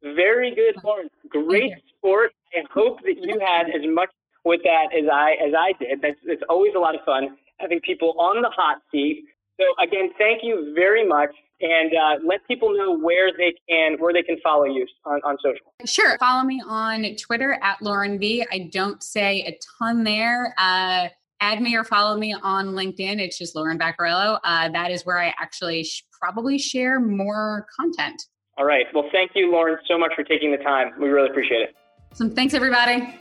Very, 0.02 0.14
very 0.14 0.54
good, 0.54 0.76
Lauren. 0.84 1.08
Great 1.30 1.72
sport. 1.96 2.32
I 2.54 2.60
hope 2.72 3.00
that 3.02 3.16
you 3.18 3.40
had 3.40 3.66
as 3.68 3.82
much 3.86 4.10
with 4.44 4.60
that 4.64 4.94
as 4.96 5.08
I 5.12 5.32
as 5.44 5.52
I 5.58 5.72
did. 5.78 6.00
That's 6.02 6.18
it's 6.24 6.42
always 6.48 6.72
a 6.76 6.78
lot 6.78 6.94
of 6.94 7.00
fun 7.04 7.36
having 7.58 7.80
people 7.80 8.14
on 8.18 8.42
the 8.42 8.50
hot 8.54 8.82
seat. 8.92 9.24
So 9.58 9.64
again, 9.82 10.10
thank 10.18 10.42
you 10.42 10.72
very 10.74 11.06
much, 11.06 11.30
and 11.60 11.92
uh, 11.94 12.26
let 12.26 12.46
people 12.46 12.76
know 12.76 12.98
where 12.98 13.30
they 13.36 13.54
can 13.68 13.96
where 13.98 14.12
they 14.12 14.22
can 14.22 14.36
follow 14.42 14.64
you 14.64 14.86
on, 15.04 15.20
on 15.24 15.38
social. 15.42 15.72
Sure, 15.86 16.18
follow 16.18 16.44
me 16.44 16.62
on 16.66 17.06
Twitter 17.16 17.58
at 17.62 17.80
Lauren 17.80 18.18
V. 18.18 18.44
I 18.52 18.68
don't 18.72 19.02
say 19.02 19.40
a 19.46 19.58
ton 19.78 20.04
there. 20.04 20.54
Uh, 20.58 21.08
add 21.40 21.60
me 21.60 21.74
or 21.74 21.84
follow 21.84 22.18
me 22.18 22.34
on 22.34 22.68
LinkedIn. 22.68 23.18
It's 23.20 23.38
just 23.38 23.56
Lauren 23.56 23.78
Vaccarello. 23.78 24.38
Uh, 24.44 24.68
that 24.70 24.90
is 24.90 25.04
where 25.04 25.18
I 25.18 25.34
actually 25.38 25.84
sh- 25.84 26.04
probably 26.20 26.58
share 26.58 27.00
more 27.00 27.66
content. 27.78 28.22
All 28.58 28.64
right. 28.64 28.86
Well, 28.94 29.08
thank 29.12 29.32
you, 29.34 29.50
Lauren, 29.50 29.78
so 29.86 29.98
much 29.98 30.12
for 30.14 30.24
taking 30.24 30.50
the 30.50 30.56
time. 30.58 30.92
We 31.00 31.08
really 31.08 31.28
appreciate 31.28 31.60
it. 31.60 31.76
So 32.14 32.28
thanks, 32.28 32.54
everybody. 32.54 33.14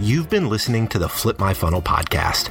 You've 0.00 0.28
been 0.28 0.48
listening 0.48 0.88
to 0.88 0.98
the 0.98 1.08
Flip 1.08 1.38
My 1.38 1.54
Funnel 1.54 1.80
podcast. 1.80 2.50